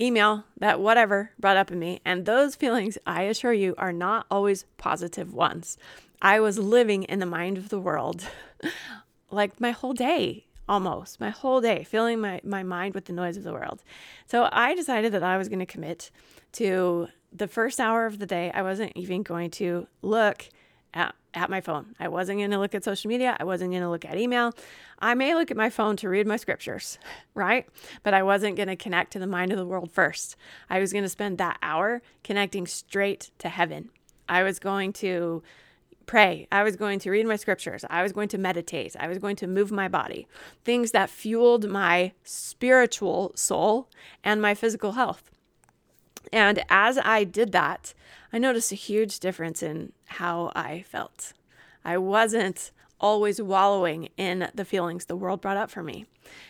email, 0.00 0.44
that 0.58 0.80
whatever 0.80 1.30
brought 1.38 1.56
up 1.56 1.70
in 1.70 1.78
me. 1.78 2.00
And 2.04 2.24
those 2.24 2.54
feelings, 2.54 2.98
I 3.06 3.22
assure 3.22 3.52
you, 3.52 3.74
are 3.78 3.92
not 3.92 4.26
always 4.30 4.64
positive 4.76 5.32
ones. 5.32 5.76
I 6.20 6.40
was 6.40 6.58
living 6.58 7.04
in 7.04 7.18
the 7.18 7.26
mind 7.26 7.58
of 7.58 7.68
the 7.68 7.80
world 7.80 8.28
like 9.30 9.60
my 9.60 9.70
whole 9.70 9.92
day 9.92 10.44
almost 10.68 11.18
my 11.18 11.30
whole 11.30 11.60
day 11.60 11.82
filling 11.82 12.20
my, 12.20 12.40
my 12.44 12.62
mind 12.62 12.94
with 12.94 13.06
the 13.06 13.12
noise 13.12 13.36
of 13.36 13.42
the 13.42 13.52
world 13.52 13.82
so 14.26 14.48
i 14.52 14.74
decided 14.74 15.12
that 15.12 15.22
i 15.22 15.38
was 15.38 15.48
going 15.48 15.58
to 15.58 15.66
commit 15.66 16.10
to 16.52 17.08
the 17.32 17.48
first 17.48 17.80
hour 17.80 18.04
of 18.04 18.18
the 18.18 18.26
day 18.26 18.50
i 18.52 18.62
wasn't 18.62 18.92
even 18.94 19.22
going 19.22 19.50
to 19.50 19.86
look 20.02 20.48
at, 20.94 21.14
at 21.34 21.50
my 21.50 21.60
phone. 21.60 21.94
I 22.00 22.08
wasn't 22.08 22.38
going 22.38 22.50
to 22.50 22.58
look 22.58 22.74
at 22.74 22.84
social 22.84 23.08
media. 23.08 23.36
I 23.38 23.44
wasn't 23.44 23.70
going 23.70 23.82
to 23.82 23.90
look 23.90 24.04
at 24.04 24.16
email. 24.16 24.52
I 24.98 25.14
may 25.14 25.34
look 25.34 25.50
at 25.50 25.56
my 25.56 25.70
phone 25.70 25.96
to 25.98 26.08
read 26.08 26.26
my 26.26 26.36
scriptures, 26.36 26.98
right? 27.34 27.66
But 28.02 28.14
I 28.14 28.22
wasn't 28.22 28.56
going 28.56 28.68
to 28.68 28.76
connect 28.76 29.12
to 29.12 29.18
the 29.18 29.26
mind 29.26 29.52
of 29.52 29.58
the 29.58 29.66
world 29.66 29.90
first. 29.90 30.36
I 30.68 30.78
was 30.78 30.92
going 30.92 31.04
to 31.04 31.08
spend 31.08 31.38
that 31.38 31.58
hour 31.62 32.02
connecting 32.24 32.66
straight 32.66 33.30
to 33.38 33.48
heaven. 33.48 33.90
I 34.28 34.42
was 34.42 34.58
going 34.58 34.92
to 34.94 35.42
pray. 36.06 36.48
I 36.50 36.62
was 36.64 36.74
going 36.74 36.98
to 37.00 37.10
read 37.10 37.26
my 37.26 37.36
scriptures. 37.36 37.84
I 37.88 38.02
was 38.02 38.12
going 38.12 38.28
to 38.28 38.38
meditate. 38.38 38.96
I 38.98 39.06
was 39.08 39.18
going 39.18 39.36
to 39.36 39.46
move 39.46 39.70
my 39.70 39.86
body. 39.88 40.26
Things 40.64 40.90
that 40.92 41.10
fueled 41.10 41.68
my 41.68 42.12
spiritual 42.24 43.32
soul 43.36 43.88
and 44.24 44.42
my 44.42 44.54
physical 44.54 44.92
health. 44.92 45.30
And 46.32 46.64
as 46.68 46.98
I 46.98 47.24
did 47.24 47.52
that, 47.52 47.94
I 48.32 48.38
noticed 48.38 48.72
a 48.72 48.76
huge 48.76 49.20
difference 49.20 49.62
in 49.62 49.92
how 50.06 50.52
I 50.54 50.82
felt. 50.82 51.32
I 51.84 51.98
wasn't 51.98 52.72
always 53.00 53.40
wallowing 53.40 54.08
in 54.16 54.50
the 54.54 54.64
feelings 54.64 55.04
the 55.04 55.16
world 55.16 55.40
brought 55.40 55.56
up 55.56 55.70
for 55.70 55.82
me. 55.82 56.06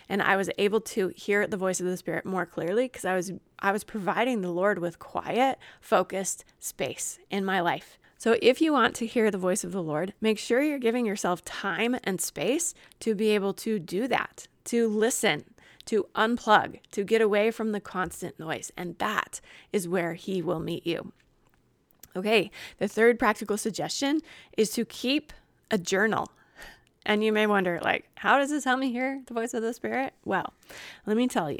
And 0.08 0.22
I 0.22 0.36
was 0.36 0.50
able 0.58 0.80
to 0.80 1.08
hear 1.08 1.46
the 1.46 1.56
voice 1.56 1.80
of 1.80 1.86
the 1.86 1.96
spirit 1.96 2.24
more 2.24 2.46
clearly 2.46 2.84
because 2.84 3.04
I 3.04 3.14
was 3.14 3.32
I 3.58 3.72
was 3.72 3.84
providing 3.84 4.40
the 4.40 4.50
Lord 4.50 4.78
with 4.78 4.98
quiet, 4.98 5.58
focused 5.80 6.44
space 6.58 7.18
in 7.30 7.44
my 7.44 7.60
life. 7.60 7.98
So 8.16 8.36
if 8.42 8.60
you 8.60 8.72
want 8.72 8.96
to 8.96 9.06
hear 9.06 9.30
the 9.30 9.38
voice 9.38 9.62
of 9.62 9.70
the 9.70 9.82
Lord, 9.82 10.12
make 10.20 10.38
sure 10.38 10.60
you're 10.60 10.78
giving 10.78 11.06
yourself 11.06 11.44
time 11.44 11.96
and 12.02 12.20
space 12.20 12.74
to 13.00 13.14
be 13.14 13.28
able 13.30 13.52
to 13.54 13.78
do 13.78 14.08
that, 14.08 14.48
to 14.64 14.88
listen, 14.88 15.44
to 15.88 16.06
unplug, 16.14 16.78
to 16.92 17.02
get 17.02 17.20
away 17.20 17.50
from 17.50 17.72
the 17.72 17.80
constant 17.80 18.38
noise. 18.38 18.70
And 18.76 18.96
that 18.98 19.40
is 19.72 19.88
where 19.88 20.14
He 20.14 20.40
will 20.40 20.60
meet 20.60 20.86
you. 20.86 21.12
Okay, 22.16 22.50
the 22.78 22.88
third 22.88 23.18
practical 23.18 23.56
suggestion 23.56 24.20
is 24.56 24.70
to 24.70 24.84
keep 24.84 25.32
a 25.70 25.78
journal. 25.78 26.30
And 27.06 27.24
you 27.24 27.32
may 27.32 27.46
wonder, 27.46 27.80
like, 27.82 28.06
how 28.16 28.38
does 28.38 28.50
this 28.50 28.64
help 28.64 28.80
me 28.80 28.92
hear 28.92 29.22
the 29.26 29.34
voice 29.34 29.54
of 29.54 29.62
the 29.62 29.72
Spirit? 29.72 30.12
Well, 30.24 30.52
let 31.06 31.16
me 31.16 31.26
tell 31.26 31.50
you. 31.50 31.58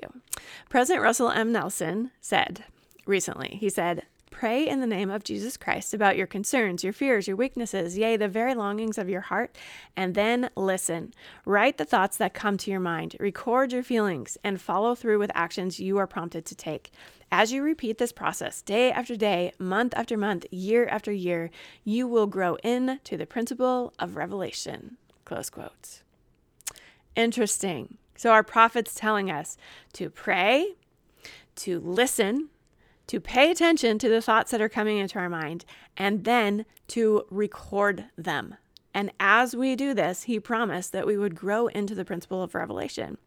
President 0.68 1.02
Russell 1.02 1.30
M. 1.30 1.52
Nelson 1.52 2.10
said 2.20 2.64
recently, 3.06 3.56
he 3.60 3.70
said, 3.70 4.04
Pray 4.30 4.66
in 4.68 4.80
the 4.80 4.86
name 4.86 5.10
of 5.10 5.24
Jesus 5.24 5.56
Christ 5.56 5.94
about 5.94 6.16
your 6.16 6.26
concerns, 6.26 6.84
your 6.84 6.92
fears, 6.92 7.26
your 7.26 7.36
weaknesses, 7.36 7.96
yea, 7.96 8.16
the 8.16 8.28
very 8.28 8.54
longings 8.54 8.98
of 8.98 9.08
your 9.08 9.22
heart, 9.22 9.56
and 9.96 10.14
then 10.14 10.50
listen. 10.54 11.14
Write 11.44 11.78
the 11.78 11.84
thoughts 11.84 12.16
that 12.18 12.34
come 12.34 12.56
to 12.58 12.70
your 12.70 12.80
mind, 12.80 13.16
record 13.18 13.72
your 13.72 13.82
feelings, 13.82 14.36
and 14.44 14.60
follow 14.60 14.94
through 14.94 15.18
with 15.18 15.30
actions 15.34 15.80
you 15.80 15.98
are 15.98 16.06
prompted 16.06 16.44
to 16.46 16.54
take. 16.54 16.92
As 17.30 17.52
you 17.52 17.62
repeat 17.62 17.98
this 17.98 18.12
process 18.12 18.62
day 18.62 18.90
after 18.90 19.16
day, 19.16 19.52
month 19.58 19.92
after 19.96 20.16
month, 20.16 20.46
year 20.50 20.86
after 20.86 21.12
year, 21.12 21.50
you 21.84 22.06
will 22.06 22.26
grow 22.26 22.54
into 22.56 23.16
the 23.16 23.26
principle 23.26 23.92
of 23.98 24.16
revelation. 24.16 24.96
Close 25.24 25.50
quotes. 25.50 26.02
Interesting. 27.14 27.98
So, 28.16 28.30
our 28.30 28.42
prophet's 28.42 28.94
telling 28.94 29.30
us 29.30 29.56
to 29.92 30.10
pray, 30.10 30.74
to 31.56 31.80
listen, 31.80 32.48
to 33.08 33.20
pay 33.20 33.50
attention 33.50 33.98
to 33.98 34.08
the 34.08 34.22
thoughts 34.22 34.50
that 34.52 34.60
are 34.60 34.68
coming 34.68 34.98
into 34.98 35.18
our 35.18 35.28
mind 35.28 35.64
and 35.96 36.24
then 36.24 36.64
to 36.88 37.24
record 37.30 38.04
them. 38.16 38.54
And 38.94 39.12
as 39.20 39.54
we 39.54 39.76
do 39.76 39.94
this, 39.94 40.24
he 40.24 40.40
promised 40.40 40.92
that 40.92 41.06
we 41.06 41.16
would 41.16 41.34
grow 41.34 41.66
into 41.68 41.94
the 41.94 42.04
principle 42.04 42.42
of 42.42 42.54
revelation. 42.54 43.18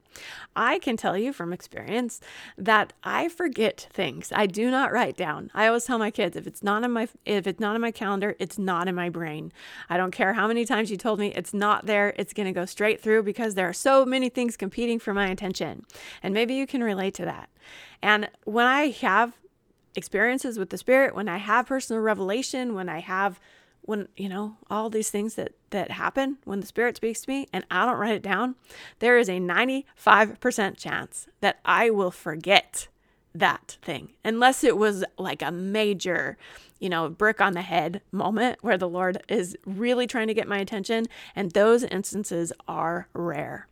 I 0.56 0.80
can 0.80 0.98
tell 0.98 1.18
you 1.18 1.32
from 1.32 1.54
experience 1.54 2.20
that 2.58 2.92
I 3.04 3.30
forget 3.30 3.88
things. 3.92 4.32
I 4.36 4.46
do 4.46 4.70
not 4.70 4.92
write 4.92 5.16
down. 5.16 5.50
I 5.54 5.68
always 5.68 5.86
tell 5.86 5.98
my 5.98 6.12
kids 6.12 6.36
if 6.36 6.46
it's 6.46 6.62
not 6.62 6.84
in 6.84 6.92
my 6.92 7.08
if 7.26 7.48
it's 7.48 7.62
not 7.62 7.76
in 7.76 7.82
my 7.82 7.92
calendar, 7.92 8.36
it's 8.38 8.58
not 8.58 8.90
in 8.90 8.96
my 8.96 9.08
brain. 9.08 9.54
I 9.90 9.96
don't 9.96 10.12
care 10.12 10.34
how 10.34 10.48
many 10.48 10.66
times 10.66 10.92
you 10.92 10.98
told 10.98 11.20
me 11.20 11.34
it's 11.34 11.54
not 11.54 11.86
there, 11.86 12.14
it's 12.18 12.34
going 12.34 12.48
to 12.48 12.52
go 12.52 12.66
straight 12.66 13.02
through 13.02 13.24
because 13.24 13.56
there 13.56 13.70
are 13.70 13.74
so 13.74 14.06
many 14.06 14.28
things 14.28 14.58
competing 14.58 15.00
for 15.00 15.14
my 15.14 15.28
attention. 15.30 15.86
And 16.22 16.34
maybe 16.34 16.56
you 16.56 16.68
can 16.68 16.84
relate 16.84 17.14
to 17.16 17.26
that. 17.26 17.50
And 18.02 18.30
when 18.44 18.66
I 18.66 18.90
have 18.90 19.38
experiences 19.96 20.58
with 20.58 20.70
the 20.70 20.78
Spirit, 20.78 21.16
when 21.16 21.28
I 21.28 21.38
have 21.38 21.68
personal 21.68 22.02
revelation, 22.02 22.74
when 22.74 22.90
I 22.90 23.00
have 23.00 23.40
when, 23.84 24.08
you 24.16 24.30
know, 24.30 24.58
all 24.70 24.90
these 24.90 25.10
things 25.10 25.36
that 25.36 25.54
that 25.72 25.92
happen 25.92 26.38
when 26.44 26.60
the 26.60 26.68
spirit 26.68 26.98
speaks 26.98 27.22
to 27.22 27.30
me 27.30 27.48
and 27.52 27.66
I 27.72 27.86
don't 27.86 27.98
write 27.98 28.16
it 28.16 28.22
down, 28.22 28.56
there 29.00 29.18
is 29.18 29.30
a 29.30 29.40
95% 29.40 30.78
chance 30.78 31.28
that 31.40 31.60
I 31.66 31.90
will 31.90 32.12
forget 32.12 32.88
that 33.34 33.78
thing 33.82 34.10
unless 34.26 34.64
it 34.64 34.78
was 34.78 35.06
like 35.18 35.42
a 35.42 35.52
major 35.52 36.38
you 36.80 36.90
know 36.90 37.08
brick 37.08 37.40
on 37.40 37.54
the 37.54 37.62
head 37.62 38.02
moment 38.12 38.58
where 38.62 38.78
the 38.78 38.90
lord 38.90 39.24
is 39.30 39.56
really 39.66 40.06
trying 40.06 40.28
to 40.28 40.34
get 40.34 40.50
my 40.50 40.58
attention 40.58 41.08
and 41.34 41.52
those 41.52 41.84
instances 41.84 42.52
are 42.68 43.08
rare. 43.14 43.68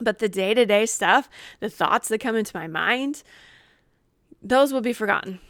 But 0.00 0.20
the 0.20 0.28
day-to-day 0.28 0.86
stuff 0.86 1.28
the 1.60 1.68
thoughts 1.68 2.08
that 2.08 2.20
come 2.22 2.34
into 2.34 2.56
my 2.56 2.66
mind 2.66 3.22
those 4.42 4.72
will 4.72 4.80
be 4.80 4.92
forgotten 4.92 5.40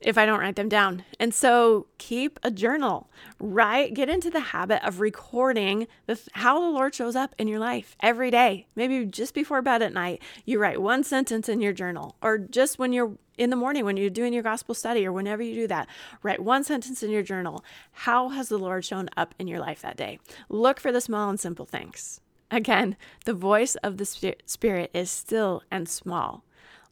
if 0.00 0.18
I 0.18 0.26
don't 0.26 0.40
write 0.40 0.56
them 0.56 0.68
down. 0.68 1.04
And 1.18 1.32
so 1.32 1.86
keep 1.98 2.38
a 2.42 2.50
journal, 2.50 3.08
right? 3.38 3.92
Get 3.92 4.08
into 4.08 4.30
the 4.30 4.40
habit 4.40 4.86
of 4.86 5.00
recording 5.00 5.86
the, 6.06 6.20
how 6.32 6.60
the 6.60 6.68
Lord 6.68 6.94
shows 6.94 7.16
up 7.16 7.34
in 7.38 7.48
your 7.48 7.58
life 7.58 7.96
every 8.00 8.30
day. 8.30 8.66
Maybe 8.74 9.04
just 9.06 9.34
before 9.34 9.62
bed 9.62 9.82
at 9.82 9.92
night, 9.92 10.22
you 10.44 10.58
write 10.58 10.82
one 10.82 11.04
sentence 11.04 11.48
in 11.48 11.60
your 11.60 11.72
journal, 11.72 12.16
or 12.20 12.38
just 12.38 12.78
when 12.78 12.92
you're 12.92 13.16
in 13.38 13.50
the 13.50 13.56
morning 13.56 13.84
when 13.84 13.98
you're 13.98 14.08
doing 14.08 14.32
your 14.32 14.42
gospel 14.42 14.74
study 14.74 15.06
or 15.06 15.12
whenever 15.12 15.42
you 15.42 15.54
do 15.54 15.66
that, 15.66 15.88
write 16.22 16.40
one 16.40 16.64
sentence 16.64 17.02
in 17.02 17.10
your 17.10 17.22
journal. 17.22 17.64
How 17.92 18.30
has 18.30 18.48
the 18.48 18.58
Lord 18.58 18.84
shown 18.84 19.10
up 19.16 19.34
in 19.38 19.46
your 19.46 19.60
life 19.60 19.82
that 19.82 19.96
day? 19.96 20.18
Look 20.48 20.80
for 20.80 20.90
the 20.90 21.02
small 21.02 21.28
and 21.28 21.38
simple 21.38 21.66
things. 21.66 22.20
Again, 22.50 22.96
the 23.24 23.34
voice 23.34 23.74
of 23.76 23.98
the 23.98 24.06
Spirit 24.46 24.90
is 24.94 25.10
still 25.10 25.62
and 25.70 25.88
small. 25.88 26.44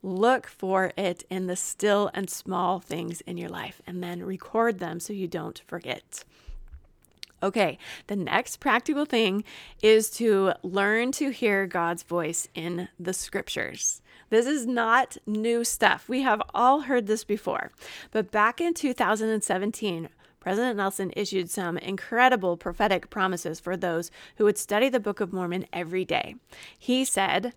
Look 0.05 0.47
for 0.47 0.93
it 0.99 1.25
in 1.31 1.47
the 1.47 1.57
still 1.57 2.11
and 2.13 2.29
small 2.29 2.79
things 2.79 3.23
in 3.23 3.39
your 3.39 3.49
life 3.49 3.81
and 3.87 4.05
then 4.05 4.23
record 4.23 4.79
them 4.79 5.01
so 5.01 5.15
you 5.15 5.27
don't 5.27 5.63
forget. 5.67 6.25
Okay, 7.43 7.79
the 8.07 8.15
next 8.15 8.61
practical 8.61 9.07
thing 9.07 9.45
is 9.81 10.11
to 10.11 10.53
learn 10.63 11.11
to 11.13 11.31
hear 11.31 11.67
God's 11.67 12.03
voice 12.03 12.49
in 12.55 12.89
the 13.01 13.15
scriptures. 13.15 14.03
This 14.29 14.45
is 14.45 14.67
not 14.67 15.17
new 15.27 15.65
stuff. 15.65 16.07
We 16.07 16.21
have 16.21 16.43
all 16.53 16.81
heard 16.81 17.07
this 17.07 17.25
before. 17.25 17.71
But 18.11 18.31
back 18.31 18.61
in 18.61 18.75
2017, 18.75 20.11
President 20.39 20.77
Nelson 20.77 21.15
issued 21.17 21.49
some 21.49 21.79
incredible 21.79 22.59
prophetic 22.59 23.09
promises 23.09 23.59
for 23.59 23.75
those 23.75 24.11
who 24.37 24.45
would 24.45 24.59
study 24.59 24.91
the 24.91 25.01
Book 25.01 25.21
of 25.21 25.33
Mormon 25.33 25.65
every 25.73 26.05
day. 26.05 26.35
He 26.79 27.07
said, 27.07 27.55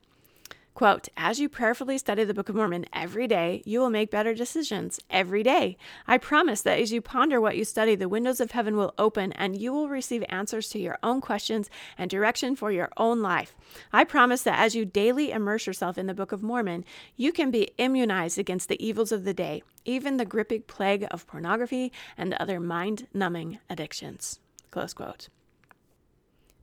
Quote, 0.78 1.10
as 1.18 1.40
you 1.40 1.50
prayerfully 1.50 1.98
study 1.98 2.24
the 2.24 2.36
Book 2.36 2.50
of 2.50 2.56
Mormon 2.56 2.86
every 2.94 3.26
day, 3.26 3.64
you 3.66 3.80
will 3.80 3.90
make 3.90 4.12
better 4.12 4.36
decisions 4.36 5.00
every 5.10 5.42
day. 5.42 5.76
I 6.06 6.20
promise 6.20 6.62
that 6.62 6.80
as 6.80 6.92
you 6.92 7.02
ponder 7.02 7.42
what 7.42 7.58
you 7.58 7.66
study, 7.66 7.96
the 7.96 8.08
windows 8.08 8.40
of 8.40 8.52
heaven 8.52 8.78
will 8.78 8.94
open 9.00 9.34
and 9.34 9.60
you 9.60 9.74
will 9.74 9.90
receive 9.90 10.24
answers 10.30 10.70
to 10.70 10.80
your 10.80 11.00
own 11.02 11.20
questions 11.20 11.68
and 11.98 12.12
direction 12.12 12.56
for 12.56 12.72
your 12.72 12.92
own 12.96 13.24
life. 13.24 13.56
I 13.92 14.04
promise 14.04 14.44
that 14.44 14.60
as 14.60 14.76
you 14.76 14.86
daily 14.86 15.32
immerse 15.32 15.66
yourself 15.66 15.98
in 15.98 16.06
the 16.06 16.14
Book 16.14 16.32
of 16.32 16.44
Mormon, 16.44 16.86
you 17.16 17.32
can 17.32 17.50
be 17.50 17.72
immunized 17.80 18.38
against 18.38 18.70
the 18.70 18.86
evils 18.86 19.12
of 19.12 19.24
the 19.24 19.34
day, 19.34 19.64
even 19.84 20.18
the 20.18 20.26
gripping 20.26 20.62
plague 20.62 21.08
of 21.10 21.26
pornography 21.26 21.92
and 22.20 22.36
other 22.36 22.60
mind 22.60 23.08
numbing 23.16 23.58
addictions. 23.68 24.40
Close 24.70 24.94
quote. 24.94 25.30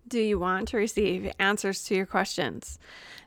Do 0.06 0.20
you 0.20 0.38
want 0.38 0.68
to 0.68 0.76
receive 0.76 1.32
answers 1.38 1.84
to 1.84 1.94
your 1.94 2.06
questions? 2.06 2.78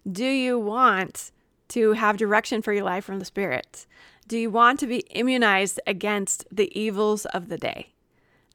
Do 0.10 0.26
you 0.26 0.60
want 0.60 1.32
to 1.70 1.94
have 1.94 2.18
direction 2.18 2.62
for 2.62 2.72
your 2.72 2.84
life 2.84 3.04
from 3.04 3.20
the 3.20 3.26
Spirit? 3.26 3.88
Do 4.28 4.38
you 4.38 4.52
want 4.52 4.80
to 4.82 4.88
be 4.88 5.00
immunized 5.10 5.80
against 5.88 6.46
the 6.52 6.72
evils 6.80 7.26
of 7.26 7.50
the 7.50 7.58
day? 7.58 7.94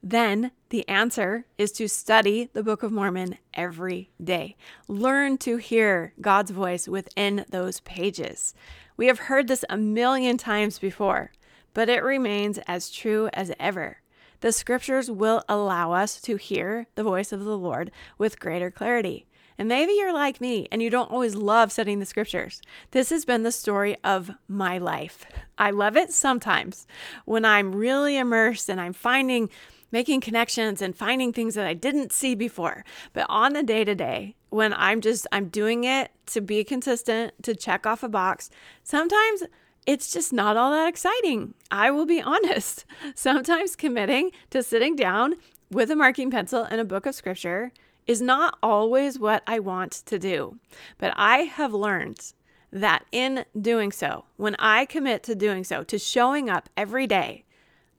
Then 0.01 0.51
the 0.69 0.87
answer 0.87 1.45
is 1.57 1.71
to 1.73 1.87
study 1.87 2.49
the 2.53 2.63
Book 2.63 2.83
of 2.83 2.91
Mormon 2.91 3.37
every 3.53 4.09
day. 4.23 4.55
Learn 4.87 5.37
to 5.39 5.57
hear 5.57 6.13
God's 6.21 6.51
voice 6.51 6.87
within 6.87 7.45
those 7.49 7.79
pages. 7.81 8.53
We 8.97 9.07
have 9.07 9.19
heard 9.19 9.47
this 9.47 9.65
a 9.69 9.77
million 9.77 10.37
times 10.37 10.77
before, 10.77 11.31
but 11.73 11.89
it 11.89 12.03
remains 12.03 12.59
as 12.67 12.89
true 12.89 13.29
as 13.33 13.51
ever. 13.59 13.97
The 14.43 14.51
scriptures 14.51 15.09
will 15.09 15.41
allow 15.47 15.93
us 15.93 16.19
to 16.19 16.35
hear 16.35 16.87
the 16.95 17.03
voice 17.03 17.31
of 17.31 17.45
the 17.45 17.57
Lord 17.57 17.91
with 18.17 18.41
greater 18.41 18.69
clarity. 18.69 19.25
And 19.57 19.69
maybe 19.69 19.93
you're 19.93 20.11
like 20.11 20.41
me 20.41 20.67
and 20.69 20.81
you 20.81 20.89
don't 20.89 21.09
always 21.09 21.33
love 21.33 21.71
studying 21.71 21.99
the 21.99 22.05
scriptures. 22.05 22.61
This 22.91 23.09
has 23.09 23.23
been 23.23 23.43
the 23.43 23.53
story 23.53 23.95
of 24.03 24.31
my 24.49 24.79
life. 24.79 25.25
I 25.57 25.71
love 25.71 25.95
it 25.95 26.11
sometimes 26.11 26.85
when 27.23 27.45
I'm 27.45 27.73
really 27.73 28.17
immersed 28.17 28.67
and 28.67 28.81
I'm 28.81 28.91
finding, 28.91 29.49
making 29.93 30.19
connections 30.19 30.81
and 30.81 30.93
finding 30.93 31.31
things 31.31 31.55
that 31.55 31.65
I 31.65 31.73
didn't 31.73 32.11
see 32.11 32.35
before. 32.35 32.83
But 33.13 33.27
on 33.29 33.53
the 33.53 33.63
day 33.63 33.85
to 33.85 33.95
day, 33.95 34.35
when 34.49 34.73
I'm 34.73 34.99
just, 34.99 35.25
I'm 35.31 35.47
doing 35.47 35.85
it 35.85 36.11
to 36.25 36.41
be 36.41 36.65
consistent, 36.65 37.31
to 37.43 37.55
check 37.55 37.87
off 37.87 38.03
a 38.03 38.09
box, 38.09 38.49
sometimes 38.83 39.43
it's 39.85 40.11
just 40.11 40.31
not 40.33 40.57
all 40.57 40.71
that 40.71 40.87
exciting. 40.87 41.53
I 41.71 41.91
will 41.91 42.05
be 42.05 42.21
honest. 42.25 42.85
Sometimes 43.15 43.75
committing 43.75 44.31
to 44.49 44.63
sitting 44.63 44.95
down 44.95 45.35
with 45.71 45.91
a 45.91 45.95
marking 45.95 46.31
pencil 46.31 46.63
and 46.63 46.79
a 46.79 46.85
book 46.85 47.05
of 47.05 47.15
scripture 47.15 47.71
is 48.05 48.21
not 48.21 48.57
always 48.61 49.17
what 49.17 49.43
I 49.47 49.59
want 49.59 49.91
to 50.05 50.19
do. 50.19 50.57
But 50.97 51.13
I 51.15 51.39
have 51.39 51.73
learned 51.73 52.33
that 52.71 53.05
in 53.11 53.45
doing 53.59 53.91
so, 53.91 54.25
when 54.35 54.55
I 54.57 54.85
commit 54.85 55.23
to 55.23 55.35
doing 55.35 55.63
so, 55.63 55.83
to 55.83 55.99
showing 55.99 56.49
up 56.49 56.69
every 56.75 57.07
day, 57.07 57.45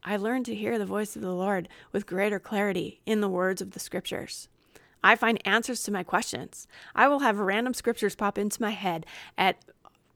I 0.03 0.17
learn 0.17 0.43
to 0.43 0.55
hear 0.55 0.77
the 0.77 0.85
voice 0.85 1.15
of 1.15 1.21
the 1.21 1.33
Lord 1.33 1.67
with 1.91 2.05
greater 2.05 2.39
clarity 2.39 3.01
in 3.05 3.21
the 3.21 3.29
words 3.29 3.61
of 3.61 3.71
the 3.71 3.79
scriptures. 3.79 4.47
I 5.03 5.15
find 5.15 5.39
answers 5.45 5.83
to 5.83 5.91
my 5.91 6.03
questions. 6.03 6.67
I 6.95 7.07
will 7.07 7.19
have 7.19 7.37
random 7.37 7.73
scriptures 7.73 8.15
pop 8.15 8.37
into 8.37 8.61
my 8.61 8.71
head 8.71 9.05
at 9.37 9.57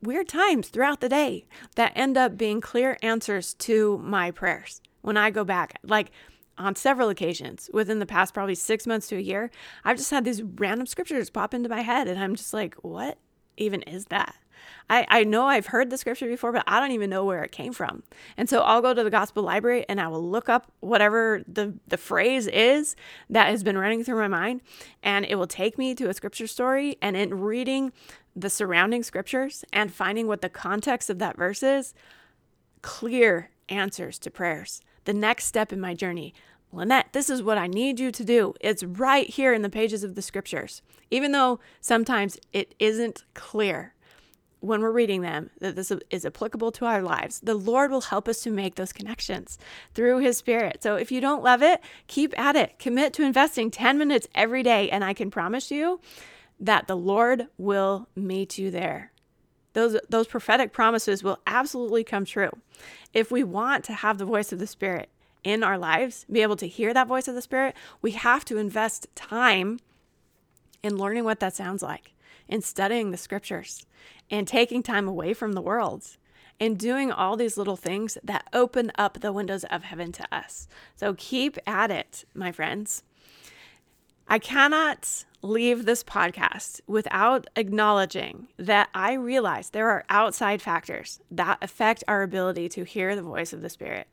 weird 0.02 0.28
times 0.28 0.70
throughout 0.70 1.02
the 1.02 1.10
day 1.10 1.46
that 1.76 1.92
end 1.96 2.18
up 2.18 2.38
being 2.38 2.62
clear 2.62 2.98
answers 3.02 3.54
to 3.56 3.98
my 4.00 4.32
prayers 4.32 4.82
when 5.02 5.18
I 5.18 5.30
go 5.30 5.44
back. 5.44 5.80
Like 5.84 6.12
on 6.58 6.76
several 6.76 7.10
occasions 7.10 7.70
within 7.74 8.00
the 8.00 8.06
past 8.06 8.34
probably 8.34 8.56
six 8.56 8.86
months 8.86 9.08
to 9.08 9.16
a 9.16 9.22
year, 9.22 9.50
I've 9.84 9.98
just 9.98 10.12
had 10.12 10.26
these 10.26 10.44
random 10.44 10.88
scriptures 10.88 11.30
pop 11.30 11.54
into 11.54 11.70
my 11.70 11.82
head, 11.82 12.08
and 12.08 12.20
I'm 12.20 12.36
just 12.36 12.54
like, 12.54 12.76
what 12.82 13.18
even 13.58 13.82
is 13.84 14.06
that? 14.06 14.36
I, 14.90 15.06
I 15.10 15.24
know 15.24 15.46
I've 15.46 15.68
heard 15.68 15.90
the 15.90 15.98
scripture 15.98 16.28
before, 16.28 16.52
but 16.52 16.64
I 16.68 16.82
don't 16.82 16.92
even 16.92 17.10
know 17.10 17.24
where 17.24 17.44
it 17.44 17.52
came 17.52 17.72
from. 17.72 18.04
And 18.36 18.50
so 18.50 18.60
I'll 18.62 18.82
go 18.82 18.94
to 18.94 19.04
the 19.04 19.10
gospel 19.10 19.42
library 19.44 19.86
and 19.88 20.02
I 20.02 20.10
will 20.10 20.24
look 20.28 20.50
up 20.50 20.72
whatever 20.82 21.44
the, 21.48 21.76
the 21.88 21.98
phrase 21.98 22.48
is 22.48 22.96
that 23.30 23.48
has 23.48 23.64
been 23.64 23.78
running 23.78 24.04
through 24.04 24.18
my 24.18 24.28
mind, 24.28 24.62
and 25.02 25.26
it 25.26 25.36
will 25.36 25.48
take 25.48 25.78
me 25.78 25.96
to 25.96 26.10
a 26.10 26.14
scripture 26.14 26.48
story. 26.48 26.98
And 27.02 27.16
in 27.16 27.40
reading 27.40 27.94
the 28.36 28.50
surrounding 28.50 29.04
scriptures 29.04 29.65
and 29.74 29.94
finding 29.94 30.28
what 30.28 30.42
the 30.42 30.50
context 30.50 31.10
of 31.10 31.20
that 31.20 31.38
verse 31.38 31.63
is, 31.63 31.94
clear 32.82 33.52
answers 33.68 34.20
to 34.20 34.32
prayers. 34.32 34.82
The 35.06 35.13
next 35.13 35.46
step 35.46 35.74
in 35.74 35.80
my 35.80 35.94
journey. 35.94 36.34
Lynette, 36.72 37.13
this 37.13 37.30
is 37.30 37.42
what 37.42 37.58
I 37.58 37.68
need 37.68 38.00
you 38.00 38.12
to 38.12 38.24
do. 38.24 38.54
It's 38.62 38.84
right 38.84 39.28
here 39.28 39.54
in 39.54 39.63
the 39.63 39.70
pages 39.70 40.04
of 40.04 40.15
the 40.15 40.22
scriptures. 40.22 40.82
Even 41.10 41.32
though 41.32 41.60
sometimes 41.82 42.38
it 42.54 42.76
isn't 42.78 43.24
clear 43.34 43.96
when 44.60 44.82
we're 44.82 44.92
reading 44.92 45.22
them 45.22 45.50
that 45.60 45.76
this 45.76 45.92
is 46.10 46.26
applicable 46.26 46.72
to 46.74 46.86
our 46.86 47.02
lives, 47.02 47.39
the 47.39 47.56
Lord 47.56 47.92
will 47.92 48.02
help 48.02 48.28
us 48.28 48.42
to 48.42 48.52
make 48.52 48.76
those 48.76 48.94
connections 48.94 49.58
through 49.94 50.20
His 50.20 50.38
Spirit. 50.38 50.84
So 50.84 50.96
if 50.96 51.12
you 51.12 51.22
don't 51.22 51.44
love 51.44 51.63
it, 51.63 51.82
keep 52.08 52.38
at 52.38 52.56
it. 52.56 52.78
Commit 52.78 53.13
to 53.13 53.24
investing 53.24 53.72
10 53.72 53.98
minutes 53.98 54.28
every 54.36 54.62
day, 54.62 54.89
and 54.89 55.04
I 55.04 55.13
can 55.13 55.32
promise 55.32 55.72
you 55.72 56.00
that 56.60 56.88
the 56.88 56.98
Lord 56.98 57.48
will 57.58 58.08
meet 58.15 58.58
you 58.58 58.72
there. 58.72 59.12
Those, 59.74 59.98
those 60.10 60.28
prophetic 60.28 60.74
promises 60.74 61.24
will 61.24 61.39
absolutely 61.45 62.04
come 62.04 62.26
true. 62.26 62.50
If 63.13 63.32
we 63.32 63.43
want 63.43 63.84
to 63.86 63.93
have 63.93 64.17
the 64.17 64.26
voice 64.26 64.52
of 64.52 64.60
the 64.60 64.67
Spirit 64.67 65.10
in 65.43 65.63
our 65.63 65.78
lives, 65.78 66.26
be 66.30 66.41
able 66.41 66.58
to 66.58 66.67
hear 66.67 66.93
that 66.93 67.08
voice 67.08 67.28
of 67.28 67.36
the 67.36 67.41
Spirit, 67.41 67.76
we 68.02 68.12
have 68.12 68.43
to 68.45 68.58
invest 68.58 69.08
time 69.15 69.80
in 70.84 70.98
learning 70.98 71.24
what 71.24 71.39
that 71.39 71.56
sounds 71.56 71.82
like, 71.82 72.13
in 72.48 72.62
studying 72.62 73.12
the 73.12 73.17
scriptures, 73.17 73.86
and 74.30 74.48
taking 74.48 74.84
time 74.84 75.08
away 75.08 75.34
from 75.34 75.54
the 75.54 75.62
world, 75.62 76.17
and 76.60 76.78
doing 76.78 77.12
all 77.12 77.38
these 77.38 77.58
little 77.58 77.78
things 77.78 78.17
that 78.24 78.48
open 78.52 78.91
up 78.98 79.19
the 79.19 79.32
windows 79.32 79.63
of 79.65 79.84
heaven 79.84 80.12
to 80.12 80.26
us. 80.36 80.67
So 80.95 81.13
keep 81.13 81.58
at 81.65 81.91
it, 81.91 82.26
my 82.34 82.52
friends. 82.52 83.04
I 84.28 84.39
cannot 84.39 85.26
leave 85.41 85.86
this 85.86 86.04
podcast 86.04 86.82
without 86.88 87.47
acknowledging 87.56 88.47
that 88.58 88.89
I 88.93 89.13
realize 89.13 89.69
there 89.69 89.89
are 89.89 90.06
outside 90.10 90.62
factors 90.62 91.19
that 91.32 91.58
affect 91.62 92.04
our 92.08 92.23
ability 92.23 92.69
to 92.69 92.84
hear 92.84 93.15
the 93.15 93.21
voice 93.21 93.54
of 93.54 93.62
the 93.62 93.69
Spirit 93.69 94.08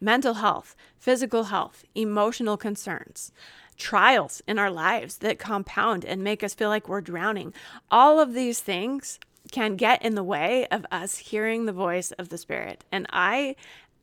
mental 0.00 0.34
health, 0.34 0.76
physical 0.98 1.44
health, 1.44 1.84
emotional 1.94 2.56
concerns. 2.56 3.32
Trials 3.76 4.42
in 4.46 4.58
our 4.58 4.70
lives 4.70 5.18
that 5.18 5.38
compound 5.38 6.04
and 6.04 6.22
make 6.22 6.44
us 6.44 6.52
feel 6.52 6.68
like 6.68 6.88
we're 6.88 7.00
drowning. 7.00 7.54
All 7.90 8.20
of 8.20 8.34
these 8.34 8.60
things 8.60 9.18
can 9.50 9.76
get 9.76 10.02
in 10.02 10.14
the 10.14 10.22
way 10.22 10.66
of 10.66 10.86
us 10.90 11.18
hearing 11.18 11.64
the 11.64 11.72
voice 11.72 12.12
of 12.12 12.28
the 12.28 12.38
Spirit. 12.38 12.84
And 12.92 13.06
I 13.10 13.56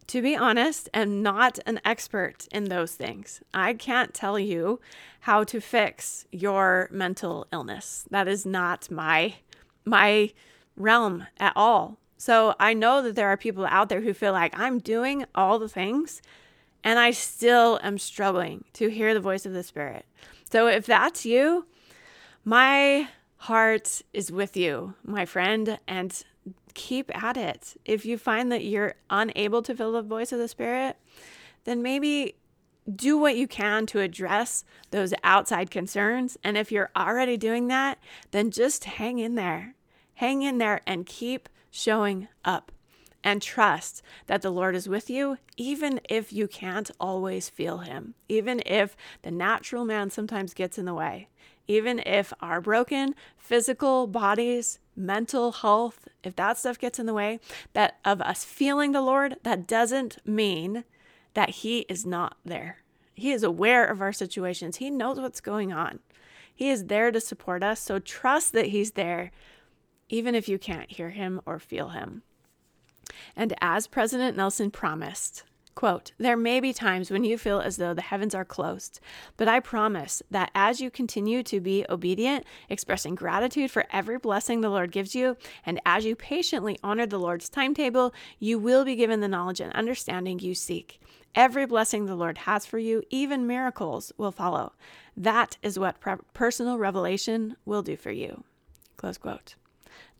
to 0.07 0.21
be 0.21 0.35
honest, 0.35 0.89
am 0.93 1.21
not 1.21 1.59
an 1.65 1.79
expert 1.85 2.47
in 2.51 2.65
those 2.65 2.93
things. 2.93 3.41
I 3.53 3.73
can't 3.73 4.13
tell 4.13 4.37
you 4.37 4.79
how 5.21 5.43
to 5.45 5.61
fix 5.61 6.25
your 6.31 6.89
mental 6.91 7.47
illness. 7.51 8.05
That 8.09 8.27
is 8.27 8.45
not 8.45 8.89
my 8.91 9.35
my 9.85 10.31
realm 10.75 11.25
at 11.39 11.53
all. 11.55 11.97
So 12.17 12.55
I 12.59 12.73
know 12.73 13.01
that 13.01 13.15
there 13.15 13.29
are 13.29 13.37
people 13.37 13.65
out 13.65 13.89
there 13.89 14.01
who 14.01 14.13
feel 14.13 14.31
like 14.31 14.57
I'm 14.57 14.79
doing 14.79 15.25
all 15.33 15.57
the 15.57 15.69
things 15.69 16.21
and 16.83 16.99
I 16.99 17.11
still 17.11 17.79
am 17.83 17.97
struggling 17.97 18.63
to 18.73 18.89
hear 18.89 19.13
the 19.13 19.19
voice 19.19 19.45
of 19.45 19.53
the 19.53 19.63
Spirit. 19.63 20.05
So 20.51 20.67
if 20.67 20.85
that's 20.85 21.25
you, 21.25 21.65
my 22.43 23.07
heart 23.37 24.01
is 24.13 24.31
with 24.31 24.55
you, 24.55 24.93
my 25.03 25.25
friend, 25.25 25.79
and 25.87 26.23
keep 26.73 27.11
at 27.15 27.37
it. 27.37 27.75
If 27.85 28.05
you 28.05 28.17
find 28.17 28.51
that 28.51 28.63
you're 28.63 28.95
unable 29.09 29.61
to 29.63 29.75
feel 29.75 29.91
the 29.91 30.01
voice 30.01 30.31
of 30.31 30.39
the 30.39 30.47
Spirit, 30.47 30.97
then 31.63 31.81
maybe 31.81 32.35
do 32.93 33.17
what 33.17 33.37
you 33.37 33.47
can 33.47 33.85
to 33.87 33.99
address 33.99 34.63
those 34.89 35.13
outside 35.23 35.69
concerns. 35.69 36.37
And 36.43 36.57
if 36.57 36.71
you're 36.71 36.89
already 36.95 37.37
doing 37.37 37.67
that, 37.67 37.99
then 38.31 38.51
just 38.51 38.85
hang 38.85 39.19
in 39.19 39.35
there. 39.35 39.75
Hang 40.15 40.41
in 40.41 40.57
there 40.57 40.81
and 40.87 41.05
keep 41.05 41.47
showing 41.69 42.27
up 42.43 42.71
and 43.23 43.41
trust 43.41 44.01
that 44.25 44.41
the 44.41 44.49
Lord 44.49 44.75
is 44.75 44.89
with 44.89 45.09
you, 45.09 45.37
even 45.57 46.01
if 46.09 46.33
you 46.33 46.47
can't 46.47 46.89
always 46.99 47.49
feel 47.49 47.79
Him, 47.79 48.15
even 48.27 48.61
if 48.65 48.97
the 49.21 49.31
natural 49.31 49.85
man 49.85 50.09
sometimes 50.09 50.53
gets 50.55 50.77
in 50.77 50.85
the 50.85 50.93
way, 50.93 51.27
even 51.67 51.99
if 51.99 52.33
our 52.41 52.61
broken 52.61 53.15
physical 53.37 54.07
bodies, 54.07 54.79
mental 54.95 55.51
health, 55.51 56.07
if 56.23 56.35
that 56.35 56.57
stuff 56.57 56.77
gets 56.79 56.99
in 56.99 57.05
the 57.05 57.13
way, 57.13 57.39
that 57.73 57.99
of 58.03 58.21
us 58.21 58.43
feeling 58.43 58.91
the 58.91 59.01
Lord, 59.01 59.37
that 59.43 59.67
doesn't 59.67 60.17
mean 60.25 60.83
that 61.33 61.49
He 61.49 61.79
is 61.81 62.05
not 62.05 62.37
there. 62.43 62.77
He 63.13 63.31
is 63.31 63.43
aware 63.43 63.85
of 63.85 64.01
our 64.01 64.13
situations, 64.13 64.77
He 64.77 64.89
knows 64.89 65.19
what's 65.19 65.41
going 65.41 65.71
on. 65.71 65.99
He 66.53 66.69
is 66.69 66.85
there 66.85 67.11
to 67.11 67.19
support 67.19 67.63
us. 67.63 67.79
So 67.79 67.99
trust 67.99 68.53
that 68.53 68.67
He's 68.67 68.91
there, 68.91 69.31
even 70.09 70.35
if 70.35 70.49
you 70.49 70.59
can't 70.59 70.91
hear 70.91 71.09
Him 71.09 71.41
or 71.45 71.59
feel 71.59 71.89
Him. 71.89 72.23
And 73.35 73.53
as 73.61 73.87
President 73.87 74.37
Nelson 74.37 74.71
promised, 74.71 75.43
Quote, 75.73 76.11
there 76.17 76.35
may 76.35 76.59
be 76.59 76.73
times 76.73 77.09
when 77.09 77.23
you 77.23 77.37
feel 77.37 77.61
as 77.61 77.77
though 77.77 77.93
the 77.93 78.01
heavens 78.01 78.35
are 78.35 78.43
closed, 78.43 78.99
but 79.37 79.47
I 79.47 79.61
promise 79.61 80.21
that 80.29 80.51
as 80.53 80.81
you 80.81 80.91
continue 80.91 81.43
to 81.43 81.61
be 81.61 81.85
obedient, 81.89 82.45
expressing 82.69 83.15
gratitude 83.15 83.71
for 83.71 83.85
every 83.89 84.17
blessing 84.17 84.59
the 84.59 84.69
Lord 84.69 84.91
gives 84.91 85.15
you, 85.15 85.37
and 85.65 85.79
as 85.85 86.03
you 86.03 86.15
patiently 86.15 86.77
honor 86.83 87.05
the 87.05 87.17
Lord's 87.17 87.47
timetable, 87.47 88.13
you 88.37 88.59
will 88.59 88.83
be 88.83 88.97
given 88.97 89.21
the 89.21 89.29
knowledge 89.29 89.61
and 89.61 89.71
understanding 89.73 90.39
you 90.39 90.53
seek. 90.53 90.99
Every 91.33 91.65
blessing 91.65 92.05
the 92.05 92.15
Lord 92.15 92.39
has 92.39 92.65
for 92.65 92.77
you, 92.77 93.03
even 93.09 93.47
miracles, 93.47 94.11
will 94.17 94.33
follow. 94.33 94.73
That 95.15 95.57
is 95.63 95.79
what 95.79 96.01
personal 96.33 96.77
revelation 96.77 97.55
will 97.63 97.81
do 97.81 97.95
for 97.95 98.11
you. 98.11 98.43
Close 98.97 99.17
quote. 99.17 99.55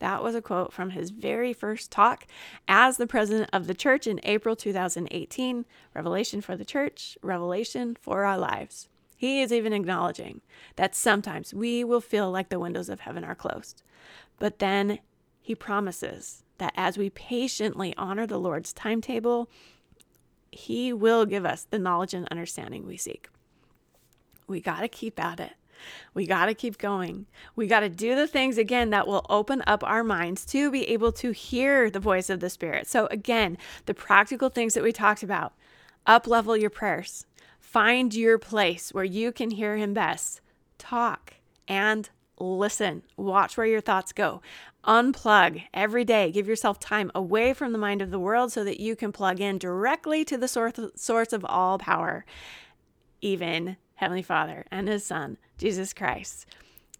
That 0.02 0.20
was 0.20 0.34
a 0.34 0.42
quote 0.42 0.72
from 0.72 0.90
his 0.90 1.10
very 1.10 1.52
first 1.52 1.92
talk 1.92 2.26
as 2.66 2.96
the 2.96 3.06
president 3.06 3.50
of 3.52 3.68
the 3.68 3.72
church 3.72 4.08
in 4.08 4.18
April 4.24 4.56
2018 4.56 5.64
Revelation 5.94 6.40
for 6.40 6.56
the 6.56 6.64
church, 6.64 7.16
Revelation 7.22 7.96
for 8.00 8.24
our 8.24 8.36
lives. 8.36 8.88
He 9.16 9.42
is 9.42 9.52
even 9.52 9.72
acknowledging 9.72 10.40
that 10.74 10.96
sometimes 10.96 11.54
we 11.54 11.84
will 11.84 12.00
feel 12.00 12.32
like 12.32 12.48
the 12.48 12.58
windows 12.58 12.88
of 12.88 12.98
heaven 12.98 13.22
are 13.22 13.36
closed. 13.36 13.84
But 14.40 14.58
then 14.58 14.98
he 15.40 15.54
promises 15.54 16.42
that 16.58 16.72
as 16.74 16.98
we 16.98 17.08
patiently 17.08 17.94
honor 17.96 18.26
the 18.26 18.40
Lord's 18.40 18.72
timetable, 18.72 19.48
he 20.50 20.92
will 20.92 21.24
give 21.26 21.46
us 21.46 21.68
the 21.70 21.78
knowledge 21.78 22.12
and 22.12 22.26
understanding 22.28 22.88
we 22.88 22.96
seek. 22.96 23.28
We 24.48 24.60
got 24.60 24.80
to 24.80 24.88
keep 24.88 25.20
at 25.20 25.38
it. 25.38 25.52
We 26.14 26.26
got 26.26 26.46
to 26.46 26.54
keep 26.54 26.78
going. 26.78 27.26
We 27.56 27.66
got 27.66 27.80
to 27.80 27.88
do 27.88 28.14
the 28.14 28.26
things 28.26 28.58
again 28.58 28.90
that 28.90 29.06
will 29.06 29.26
open 29.28 29.62
up 29.66 29.82
our 29.84 30.04
minds 30.04 30.44
to 30.46 30.70
be 30.70 30.88
able 30.88 31.12
to 31.12 31.32
hear 31.32 31.90
the 31.90 32.00
voice 32.00 32.30
of 32.30 32.40
the 32.40 32.50
Spirit. 32.50 32.86
So, 32.86 33.06
again, 33.06 33.58
the 33.86 33.94
practical 33.94 34.48
things 34.48 34.74
that 34.74 34.82
we 34.82 34.92
talked 34.92 35.22
about 35.22 35.52
up 36.06 36.26
level 36.26 36.56
your 36.56 36.70
prayers, 36.70 37.26
find 37.60 38.14
your 38.14 38.38
place 38.38 38.92
where 38.92 39.04
you 39.04 39.32
can 39.32 39.50
hear 39.50 39.76
Him 39.76 39.94
best, 39.94 40.40
talk 40.78 41.34
and 41.68 42.10
listen, 42.38 43.02
watch 43.16 43.56
where 43.56 43.66
your 43.66 43.80
thoughts 43.80 44.12
go. 44.12 44.42
Unplug 44.84 45.62
every 45.72 46.04
day. 46.04 46.32
Give 46.32 46.48
yourself 46.48 46.80
time 46.80 47.10
away 47.14 47.54
from 47.54 47.72
the 47.72 47.78
mind 47.78 48.02
of 48.02 48.10
the 48.10 48.18
world 48.18 48.50
so 48.52 48.64
that 48.64 48.80
you 48.80 48.96
can 48.96 49.12
plug 49.12 49.40
in 49.40 49.58
directly 49.58 50.24
to 50.24 50.36
the 50.36 50.48
source, 50.48 50.74
source 50.96 51.32
of 51.32 51.44
all 51.44 51.78
power, 51.78 52.24
even 53.20 53.76
Heavenly 53.94 54.22
Father 54.22 54.66
and 54.70 54.88
His 54.88 55.04
Son, 55.04 55.38
Jesus 55.62 55.94
Christ. 55.94 56.44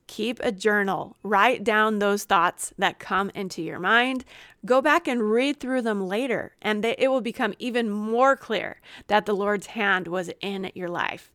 Keep 0.07 0.39
a 0.39 0.53
journal. 0.53 1.17
Write 1.25 1.65
down 1.65 1.99
those 1.99 2.23
thoughts 2.23 2.73
that 2.79 3.01
come 3.01 3.29
into 3.35 3.61
your 3.61 3.81
mind. 3.81 4.25
Go 4.65 4.81
back 4.81 5.09
and 5.09 5.21
read 5.33 5.59
through 5.59 5.83
them 5.83 6.07
later, 6.07 6.55
and 6.63 6.85
it 6.85 7.11
will 7.11 7.21
become 7.21 7.55
even 7.59 7.91
more 7.91 8.37
clear 8.37 8.81
that 9.09 9.27
the 9.27 9.35
Lord's 9.35 9.67
hand 9.67 10.07
was 10.07 10.31
in 10.41 10.71
your 10.77 10.89
life. 10.89 11.33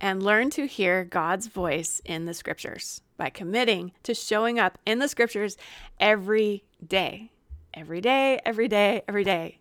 And 0.00 0.24
learn 0.24 0.50
to 0.50 0.66
hear 0.66 1.04
God's 1.04 1.46
voice 1.46 2.02
in 2.04 2.24
the 2.24 2.34
scriptures 2.34 3.00
by 3.16 3.30
committing 3.30 3.92
to 4.02 4.12
showing 4.12 4.58
up 4.58 4.76
in 4.84 4.98
the 4.98 5.06
scriptures 5.06 5.56
every 6.00 6.64
day. 6.84 7.30
Every 7.72 8.00
day, 8.00 8.40
every 8.44 8.66
day, 8.66 9.02
every 9.06 9.22
day. 9.22 9.60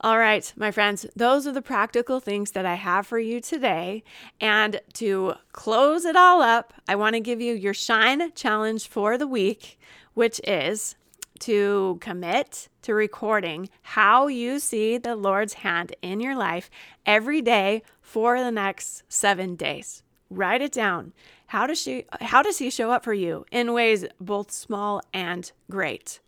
All 0.00 0.16
right, 0.16 0.52
my 0.56 0.70
friends, 0.70 1.06
those 1.16 1.44
are 1.44 1.52
the 1.52 1.60
practical 1.60 2.20
things 2.20 2.52
that 2.52 2.64
I 2.64 2.74
have 2.74 3.04
for 3.04 3.18
you 3.18 3.40
today. 3.40 4.04
And 4.40 4.80
to 4.94 5.34
close 5.50 6.04
it 6.04 6.14
all 6.14 6.40
up, 6.40 6.72
I 6.86 6.94
want 6.94 7.14
to 7.14 7.20
give 7.20 7.40
you 7.40 7.52
your 7.52 7.74
shine 7.74 8.32
challenge 8.34 8.86
for 8.86 9.18
the 9.18 9.26
week, 9.26 9.76
which 10.14 10.40
is 10.44 10.94
to 11.40 11.98
commit 12.00 12.68
to 12.82 12.94
recording 12.94 13.70
how 13.82 14.28
you 14.28 14.60
see 14.60 14.98
the 14.98 15.16
Lord's 15.16 15.54
hand 15.54 15.96
in 16.00 16.20
your 16.20 16.36
life 16.36 16.70
every 17.04 17.42
day 17.42 17.82
for 18.00 18.38
the 18.38 18.52
next 18.52 19.02
7 19.08 19.56
days. 19.56 20.04
Write 20.30 20.62
it 20.62 20.72
down. 20.72 21.12
How 21.48 21.66
does 21.66 21.80
she 21.80 22.04
how 22.20 22.42
does 22.42 22.58
he 22.58 22.70
show 22.70 22.92
up 22.92 23.02
for 23.02 23.14
you 23.14 23.46
in 23.50 23.72
ways 23.72 24.04
both 24.20 24.52
small 24.52 25.00
and 25.12 25.50
great? 25.70 26.20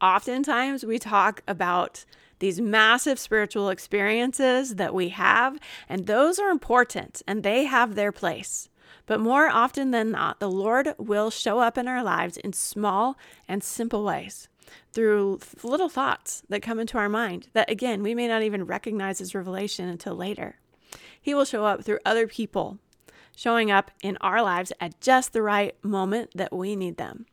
Oftentimes 0.00 0.84
we 0.86 0.98
talk 0.98 1.42
about 1.46 2.04
these 2.44 2.60
massive 2.60 3.18
spiritual 3.18 3.70
experiences 3.70 4.74
that 4.74 4.92
we 4.92 5.08
have, 5.08 5.58
and 5.88 6.06
those 6.06 6.38
are 6.38 6.50
important 6.50 7.22
and 7.26 7.42
they 7.42 7.64
have 7.64 7.94
their 7.94 8.12
place. 8.12 8.68
But 9.06 9.18
more 9.18 9.48
often 9.48 9.92
than 9.92 10.10
not, 10.10 10.40
the 10.40 10.50
Lord 10.50 10.94
will 10.98 11.30
show 11.30 11.60
up 11.60 11.78
in 11.78 11.88
our 11.88 12.02
lives 12.02 12.36
in 12.36 12.52
small 12.52 13.16
and 13.48 13.64
simple 13.64 14.04
ways 14.04 14.50
through 14.92 15.40
little 15.62 15.88
thoughts 15.88 16.42
that 16.50 16.60
come 16.60 16.78
into 16.78 16.98
our 16.98 17.08
mind 17.08 17.48
that, 17.54 17.70
again, 17.70 18.02
we 18.02 18.14
may 18.14 18.28
not 18.28 18.42
even 18.42 18.66
recognize 18.66 19.22
as 19.22 19.34
revelation 19.34 19.88
until 19.88 20.14
later. 20.14 20.56
He 21.18 21.32
will 21.32 21.46
show 21.46 21.64
up 21.64 21.82
through 21.82 22.00
other 22.04 22.26
people, 22.26 22.78
showing 23.34 23.70
up 23.70 23.90
in 24.02 24.18
our 24.20 24.42
lives 24.42 24.70
at 24.82 25.00
just 25.00 25.32
the 25.32 25.40
right 25.40 25.82
moment 25.82 26.32
that 26.34 26.54
we 26.54 26.76
need 26.76 26.98
them. 26.98 27.24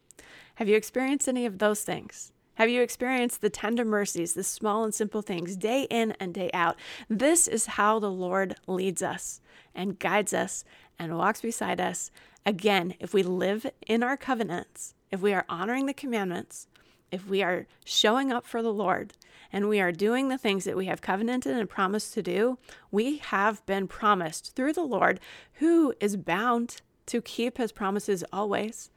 Have 0.56 0.70
you 0.70 0.78
experienced 0.78 1.28
any 1.28 1.46
of 1.46 1.58
those 1.58 1.84
things? 1.84 2.32
Have 2.62 2.70
you 2.70 2.84
experienced 2.84 3.42
the 3.42 3.50
tender 3.50 3.84
mercies, 3.84 4.36
the 4.36 4.44
small 4.44 4.84
and 4.84 4.94
simple 4.94 5.24
things, 5.24 5.56
day 5.56 5.88
in 5.90 6.12
and 6.20 6.32
day 6.32 6.52
out? 6.54 6.76
This 7.10 7.48
is 7.48 7.66
how 7.66 7.98
the 7.98 8.12
Lord 8.12 8.54
leads 8.68 9.02
us 9.02 9.42
and 9.74 9.98
guides 9.98 10.32
us 10.32 10.64
and 11.00 11.18
walks 11.18 11.42
beside 11.42 11.82
us. 11.82 12.12
Again, 12.46 12.94
if 13.00 13.16
we 13.16 13.24
live 13.24 13.66
in 13.88 14.04
our 14.04 14.16
covenants, 14.16 14.94
if 15.10 15.22
we 15.22 15.34
are 15.34 15.44
honoring 15.50 15.88
the 15.88 15.94
commandments, 15.96 16.68
if 17.12 17.28
we 17.28 17.42
are 17.42 17.66
showing 17.84 18.32
up 18.32 18.46
for 18.46 18.62
the 18.62 18.72
Lord, 18.72 19.14
and 19.52 19.68
we 19.68 19.82
are 19.82 19.92
doing 19.92 20.28
the 20.28 20.38
things 20.38 20.64
that 20.66 20.78
we 20.78 20.86
have 20.86 21.02
covenanted 21.02 21.58
and 21.58 21.68
promised 21.68 22.14
to 22.14 22.22
do, 22.22 22.60
we 22.92 23.18
have 23.18 23.66
been 23.66 23.88
promised 23.88 24.56
through 24.56 24.74
the 24.74 24.84
Lord, 24.84 25.20
who 25.54 25.96
is 26.00 26.16
bound 26.16 26.84
to 27.08 27.24
keep 27.24 27.58
his 27.58 27.72
promises 27.72 28.24
always 28.32 28.91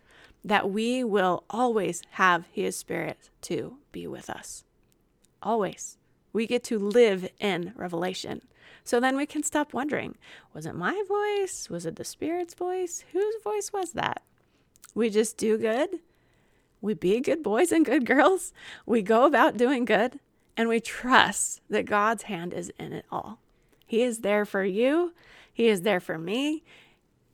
that 0.45 0.71
we 0.71 1.03
will 1.03 1.45
always 1.49 2.03
have 2.13 2.45
His 2.53 2.77
Spirit 2.77 3.31
to 3.43 3.79
be 3.93 4.07
with 4.07 4.29
us. 4.29 4.65
Always. 5.43 5.97
We 6.33 6.47
get 6.47 6.65
to 6.65 6.79
live 6.79 7.29
in 7.39 7.73
revelation. 7.77 8.43
So 8.85 9.01
then 9.01 9.17
we 9.17 9.25
can 9.25 9.43
stop 9.43 9.73
wondering 9.73 10.17
was 10.53 10.67
it 10.67 10.75
my 10.75 11.03
voice? 11.09 11.71
Was 11.71 11.87
it 11.87 11.97
the 11.97 12.05
Spirit's 12.05 12.55
voice? 12.55 13.05
Whose 13.13 13.35
voice 13.43 13.73
was 13.73 13.93
that? 13.93 14.23
We 14.95 15.11
just 15.11 15.37
do 15.37 15.57
good. 15.57 16.01
We 16.81 16.93
be 16.95 17.21
good 17.21 17.43
boys 17.43 17.73
and 17.73 17.85
good 17.85 18.05
girls. 18.05 18.53
We 18.85 19.01
go 19.01 19.25
about 19.25 19.57
doing 19.57 19.87
good 19.87 20.21
and 20.57 20.69
we 20.69 20.81
trust 20.81 21.63
that 21.71 21.87
God's 21.87 22.25
hand 22.25 22.53
is 22.53 22.71
in 22.79 22.93
it 22.93 23.07
all. 23.11 23.39
He 23.87 24.03
is 24.03 24.19
there 24.21 24.45
for 24.45 24.65
you, 24.65 25.15
He 25.53 25.69
is 25.69 25.83
there 25.83 26.01
for 26.01 26.19
me. 26.19 26.63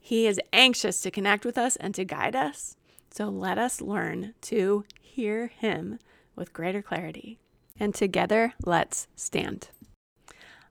He 0.03 0.27
is 0.27 0.41
anxious 0.53 1.03
to 1.03 1.11
connect 1.11 1.45
with 1.45 1.59
us 1.59 1.77
and 1.77 1.95
to 1.95 2.05
guide 2.05 2.35
us. 2.35 2.77
So 3.11 3.29
let 3.29 3.59
us 3.59 3.81
learn 3.81 4.35
to 4.43 4.85
hear 5.01 5.49
Him 5.49 5.99
with 6.37 6.53
greater 6.53 6.81
clarity. 6.83 7.39
and 7.81 7.95
together 7.95 8.53
let's 8.65 9.09
stand. 9.17 9.71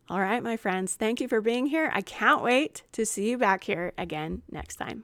All 0.09 0.19
right, 0.21 0.41
my 0.41 0.57
friends, 0.57 0.95
thank 0.95 1.19
you 1.19 1.27
for 1.27 1.41
being 1.41 1.65
here. 1.67 1.91
I 1.93 2.01
can't 2.01 2.41
wait 2.41 2.83
to 2.93 3.05
see 3.05 3.29
you 3.31 3.37
back 3.37 3.63
here 3.63 3.93
again 3.97 4.41
next 4.51 4.77
time. 4.77 5.03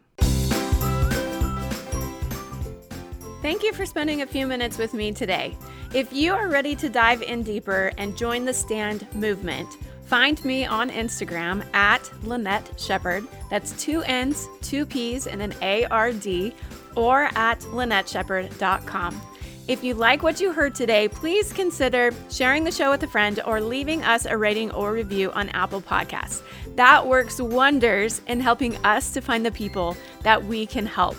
Thank 3.41 3.61
you 3.61 3.73
for 3.73 3.85
spending 3.85 4.21
a 4.23 4.27
few 4.27 4.47
minutes 4.47 4.77
with 4.79 4.93
me 4.95 5.11
today. 5.11 5.55
If 5.93 6.11
you 6.11 6.33
are 6.33 6.47
ready 6.47 6.75
to 6.77 6.89
dive 6.89 7.21
in 7.21 7.43
deeper 7.43 7.91
and 7.99 8.17
join 8.17 8.45
the 8.45 8.53
stand 8.53 9.07
movement, 9.13 9.69
find 10.05 10.43
me 10.43 10.65
on 10.65 10.89
Instagram 10.89 11.63
at 11.75 12.01
Lynnette 12.23 12.79
Sheppard. 12.79 13.27
That's 13.51 13.71
two 13.81 14.01
N's, 14.03 14.47
two 14.63 14.87
P's, 14.87 15.27
and 15.27 15.43
an 15.43 15.53
A 15.61 15.85
R 15.85 16.11
D, 16.11 16.55
or 16.95 17.29
at 17.35 17.59
LynnetteSheppard.com. 17.61 19.21
If 19.67 19.83
you 19.83 19.95
like 19.95 20.21
what 20.21 20.39
you 20.39 20.51
heard 20.51 20.75
today, 20.75 21.07
please 21.07 21.51
consider 21.51 22.11
sharing 22.29 22.63
the 22.63 22.71
show 22.71 22.91
with 22.91 23.01
a 23.01 23.07
friend 23.07 23.39
or 23.45 23.59
leaving 23.59 24.03
us 24.03 24.25
a 24.25 24.37
rating 24.37 24.69
or 24.71 24.93
review 24.93 25.31
on 25.31 25.49
Apple 25.49 25.81
Podcasts. 25.81 26.43
That 26.75 27.07
works 27.07 27.41
wonders 27.41 28.21
in 28.27 28.39
helping 28.39 28.75
us 28.85 29.11
to 29.13 29.21
find 29.21 29.43
the 29.43 29.51
people 29.51 29.97
that 30.21 30.43
we 30.43 30.67
can 30.67 30.85
help. 30.85 31.15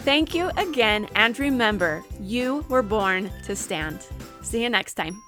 Thank 0.00 0.34
you 0.34 0.50
again, 0.56 1.08
and 1.14 1.38
remember, 1.38 2.04
you 2.20 2.64
were 2.68 2.82
born 2.82 3.30
to 3.44 3.54
stand. 3.54 4.06
See 4.42 4.62
you 4.62 4.68
next 4.68 4.94
time. 4.94 5.23